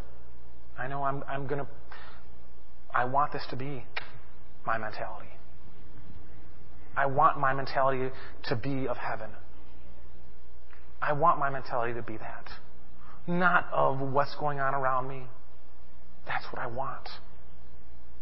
I 0.78 0.88
know 0.88 1.02
I'm, 1.02 1.22
I'm 1.28 1.46
going 1.46 1.60
to, 1.60 1.68
I 2.94 3.04
want 3.04 3.34
this 3.34 3.42
to 3.50 3.56
be 3.56 3.84
my 4.66 4.78
mentality. 4.78 5.28
I 6.96 7.04
want 7.04 7.38
my 7.38 7.52
mentality 7.52 8.10
to 8.44 8.56
be 8.56 8.88
of 8.88 8.96
heaven. 8.96 9.28
I 11.02 11.12
want 11.12 11.38
my 11.38 11.50
mentality 11.50 11.92
to 11.92 12.02
be 12.02 12.16
that 12.16 12.48
not 13.28 13.68
of 13.72 14.00
what's 14.00 14.34
going 14.36 14.58
on 14.58 14.74
around 14.74 15.06
me. 15.06 15.24
That's 16.26 16.44
what 16.52 16.60
I 16.60 16.66
want. 16.66 17.08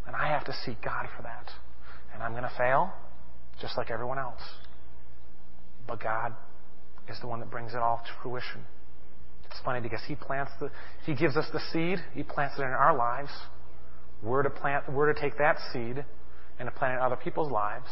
And 0.07 0.15
I 0.15 0.29
have 0.29 0.45
to 0.45 0.53
seek 0.65 0.83
God 0.83 1.07
for 1.17 1.23
that. 1.23 1.51
And 2.13 2.23
I'm 2.23 2.33
going 2.33 2.45
to 2.45 2.53
fail, 2.57 2.93
just 3.61 3.77
like 3.77 3.91
everyone 3.91 4.19
else. 4.19 4.43
But 5.87 6.01
God 6.01 6.35
is 7.09 7.19
the 7.21 7.27
one 7.27 7.41
that 7.41 7.51
brings 7.51 7.73
it 7.73 7.79
all 7.79 8.03
to 8.05 8.11
fruition. 8.23 8.63
It's 9.47 9.61
funny 9.65 9.81
because 9.81 10.01
He 10.07 10.15
plants 10.15 10.53
the, 10.61 10.71
He 11.05 11.15
gives 11.15 11.37
us 11.37 11.47
the 11.53 11.61
seed, 11.73 11.99
He 12.15 12.23
plants 12.23 12.57
it 12.59 12.63
in 12.63 12.69
our 12.69 12.97
lives. 12.97 13.31
We're 14.23 14.43
to 14.43 14.51
plant, 14.51 14.93
we're 14.93 15.13
to 15.13 15.21
take 15.21 15.39
that 15.39 15.57
seed 15.73 16.05
and 16.59 16.69
to 16.69 16.71
plant 16.71 16.95
it 16.95 16.97
in 16.97 17.03
other 17.03 17.17
people's 17.17 17.51
lives. 17.51 17.87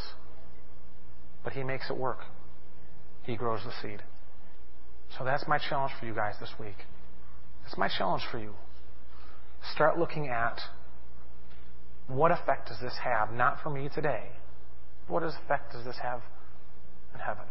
But 1.43 1.53
He 1.53 1.63
makes 1.63 1.91
it 1.91 1.97
work. 1.97 2.19
He 3.23 3.37
grows 3.37 3.61
the 3.65 3.73
seed. 3.83 4.03
So 5.19 5.25
that's 5.25 5.47
my 5.47 5.59
challenge 5.59 5.93
for 5.99 6.07
you 6.07 6.15
guys 6.15 6.35
this 6.41 6.51
week. 6.59 6.77
That's 7.65 7.79
my 7.79 7.89
challenge 7.89 8.23
for 8.31 8.39
you. 8.39 8.55
Start 9.75 9.99
looking 9.99 10.29
at 10.29 10.61
what 12.07 12.31
effect 12.31 12.69
does 12.69 12.79
this 12.81 12.95
have, 13.03 13.33
not 13.33 13.63
for 13.63 13.71
me 13.71 13.89
today, 13.95 14.29
what 15.09 15.23
effect 15.23 15.73
does 15.73 15.85
this 15.85 15.97
have 16.03 16.21
in 17.15 17.21
heaven? 17.21 17.45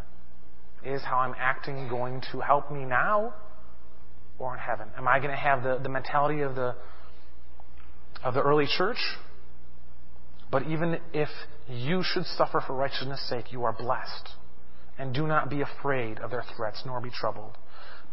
Is 0.86 1.02
how 1.04 1.18
I'm 1.18 1.36
acting 1.40 1.88
going 1.88 2.22
to 2.32 2.40
help 2.40 2.72
me 2.72 2.86
now 2.86 3.34
or 4.38 4.54
in 4.54 4.60
heaven? 4.60 4.88
Am 4.98 5.08
I 5.08 5.20
going 5.20 5.32
to 5.32 5.38
have 5.38 5.64
the, 5.64 5.80
the 5.82 5.90
mentality 5.90 6.42
of 6.42 6.56
the 6.56 6.76
of 8.24 8.34
the 8.34 8.42
early 8.42 8.68
church? 8.78 8.98
But 10.52 10.68
even 10.68 11.00
if 11.14 11.30
you 11.68 12.04
should 12.04 12.26
suffer 12.26 12.62
for 12.66 12.76
righteousness' 12.76 13.28
sake, 13.28 13.52
you 13.52 13.64
are 13.64 13.74
blessed. 13.74 14.30
And 15.00 15.14
do 15.14 15.26
not 15.26 15.50
be 15.50 15.62
afraid 15.62 16.20
of 16.20 16.30
their 16.30 16.44
threats, 16.56 16.84
nor 16.86 17.02
be 17.02 17.10
troubled. 17.10 17.58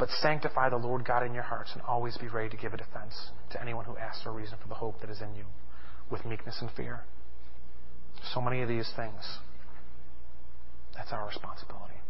But 0.00 0.08
sanctify 0.22 0.70
the 0.70 0.78
Lord 0.78 1.04
God 1.04 1.26
in 1.26 1.34
your 1.34 1.42
hearts 1.42 1.72
and 1.74 1.82
always 1.82 2.16
be 2.16 2.26
ready 2.26 2.48
to 2.48 2.56
give 2.56 2.72
a 2.72 2.78
defense 2.78 3.32
to 3.50 3.60
anyone 3.60 3.84
who 3.84 3.98
asks 3.98 4.22
for 4.22 4.30
a 4.30 4.32
reason 4.32 4.56
for 4.60 4.66
the 4.66 4.74
hope 4.74 4.98
that 5.02 5.10
is 5.10 5.20
in 5.20 5.36
you 5.36 5.44
with 6.10 6.24
meekness 6.24 6.56
and 6.62 6.70
fear. 6.70 7.00
So 8.32 8.40
many 8.40 8.62
of 8.62 8.68
these 8.68 8.90
things. 8.96 9.38
That's 10.96 11.12
our 11.12 11.26
responsibility. 11.26 12.00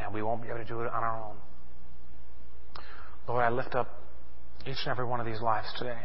And 0.00 0.14
we 0.14 0.22
won't 0.22 0.42
be 0.42 0.48
able 0.48 0.58
to 0.58 0.64
do 0.64 0.80
it 0.82 0.92
on 0.92 1.02
our 1.02 1.20
own. 1.20 1.36
Lord, 3.26 3.42
I 3.42 3.50
lift 3.50 3.74
up 3.74 3.88
each 4.64 4.78
and 4.84 4.92
every 4.92 5.04
one 5.04 5.18
of 5.18 5.26
these 5.26 5.40
lives 5.40 5.66
today. 5.76 5.98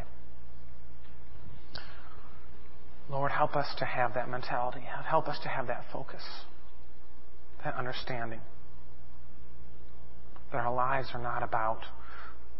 Lord, 3.07 3.31
help 3.31 3.55
us 3.55 3.67
to 3.77 3.85
have 3.85 4.15
that 4.15 4.29
mentality. 4.29 4.81
Help 5.05 5.27
us 5.27 5.37
to 5.43 5.47
have 5.47 5.67
that 5.67 5.83
focus, 5.93 6.23
that 7.63 7.75
understanding 7.75 8.41
that 10.51 10.57
our 10.57 10.73
lives 10.73 11.09
are 11.13 11.21
not 11.21 11.43
about 11.43 11.81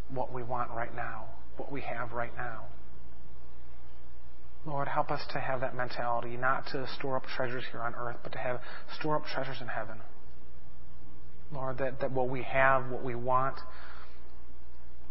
what 0.09 0.33
we 0.33 0.43
want 0.43 0.71
right 0.71 0.95
now, 0.95 1.25
what 1.57 1.71
we 1.71 1.81
have 1.81 2.11
right 2.11 2.35
now. 2.35 2.65
Lord, 4.65 4.87
help 4.89 5.11
us 5.11 5.21
to 5.31 5.39
have 5.39 5.61
that 5.61 5.75
mentality, 5.75 6.35
not 6.35 6.67
to 6.67 6.85
store 6.97 7.15
up 7.15 7.23
treasures 7.35 7.63
here 7.71 7.81
on 7.81 7.95
earth, 7.95 8.17
but 8.21 8.33
to 8.33 8.37
have 8.37 8.59
store 8.99 9.15
up 9.15 9.25
treasures 9.25 9.57
in 9.61 9.67
heaven. 9.67 9.99
Lord, 11.53 11.77
that, 11.77 12.01
that 12.01 12.11
what 12.11 12.27
we 12.29 12.43
have, 12.43 12.89
what 12.89 13.03
we 13.03 13.15
want, 13.15 13.55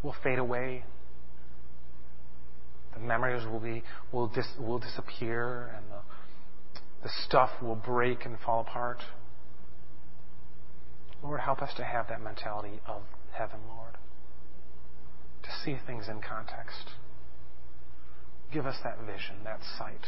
will 0.02 0.14
fade 0.22 0.38
away. 0.38 0.84
The 2.92 3.00
memories 3.00 3.46
will 3.46 3.60
be 3.60 3.82
will 4.12 4.28
dis, 4.28 4.46
will 4.58 4.78
disappear, 4.78 5.72
and 5.74 5.86
the, 5.90 7.08
the 7.08 7.10
stuff 7.26 7.50
will 7.62 7.74
break 7.76 8.26
and 8.26 8.38
fall 8.44 8.60
apart. 8.60 8.98
Lord, 11.22 11.40
help 11.40 11.62
us 11.62 11.72
to 11.76 11.84
have 11.84 12.08
that 12.08 12.22
mentality 12.22 12.80
of 12.86 13.02
heaven, 13.32 13.60
Lord. 13.68 13.94
To 15.44 15.50
see 15.64 15.76
things 15.86 16.08
in 16.08 16.20
context. 16.20 16.90
Give 18.52 18.66
us 18.66 18.76
that 18.84 18.98
vision, 19.00 19.44
that 19.44 19.60
sight, 19.78 20.06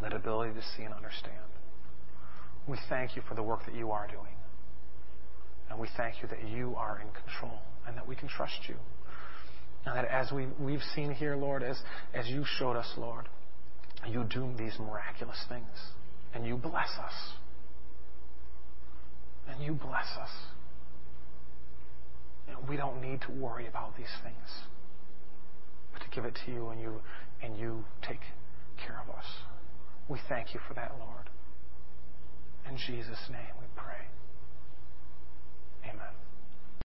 that 0.00 0.12
ability 0.12 0.54
to 0.54 0.62
see 0.76 0.82
and 0.84 0.94
understand. 0.94 1.36
We 2.68 2.78
thank 2.88 3.16
you 3.16 3.22
for 3.28 3.34
the 3.34 3.42
work 3.42 3.64
that 3.66 3.74
you 3.74 3.90
are 3.90 4.06
doing. 4.06 4.36
And 5.70 5.78
we 5.78 5.88
thank 5.96 6.22
you 6.22 6.28
that 6.28 6.48
you 6.48 6.74
are 6.76 7.00
in 7.00 7.08
control 7.10 7.60
and 7.86 7.96
that 7.96 8.06
we 8.06 8.16
can 8.16 8.28
trust 8.28 8.68
you. 8.68 8.76
And 9.86 9.96
that 9.96 10.04
as 10.04 10.30
we, 10.30 10.46
we've 10.58 10.82
seen 10.94 11.12
here, 11.12 11.36
Lord, 11.36 11.62
as, 11.62 11.78
as 12.12 12.28
you 12.28 12.44
showed 12.58 12.76
us, 12.76 12.92
Lord, 12.96 13.28
you 14.06 14.24
do 14.24 14.52
these 14.58 14.78
miraculous 14.78 15.42
things. 15.48 15.68
And 16.34 16.46
you 16.46 16.56
bless 16.56 16.90
us 16.98 17.14
and 19.50 19.62
you 19.62 19.72
bless 19.72 20.06
us. 20.20 20.30
And 22.48 22.68
we 22.68 22.76
don't 22.76 23.00
need 23.00 23.20
to 23.22 23.30
worry 23.32 23.66
about 23.66 23.96
these 23.96 24.12
things, 24.22 24.64
but 25.92 26.02
to 26.02 26.08
give 26.10 26.24
it 26.24 26.38
to 26.46 26.52
you 26.52 26.68
and 26.68 26.80
you 26.80 27.00
and 27.42 27.56
you 27.56 27.84
take 28.02 28.20
care 28.84 29.00
of 29.06 29.14
us. 29.14 29.24
We 30.08 30.18
thank 30.28 30.54
you 30.54 30.60
for 30.66 30.74
that, 30.74 30.92
Lord. 30.98 31.30
In 32.68 32.76
Jesus' 32.76 33.28
name 33.30 33.54
we 33.60 33.66
pray. 33.76 34.06
Amen. 35.88 36.14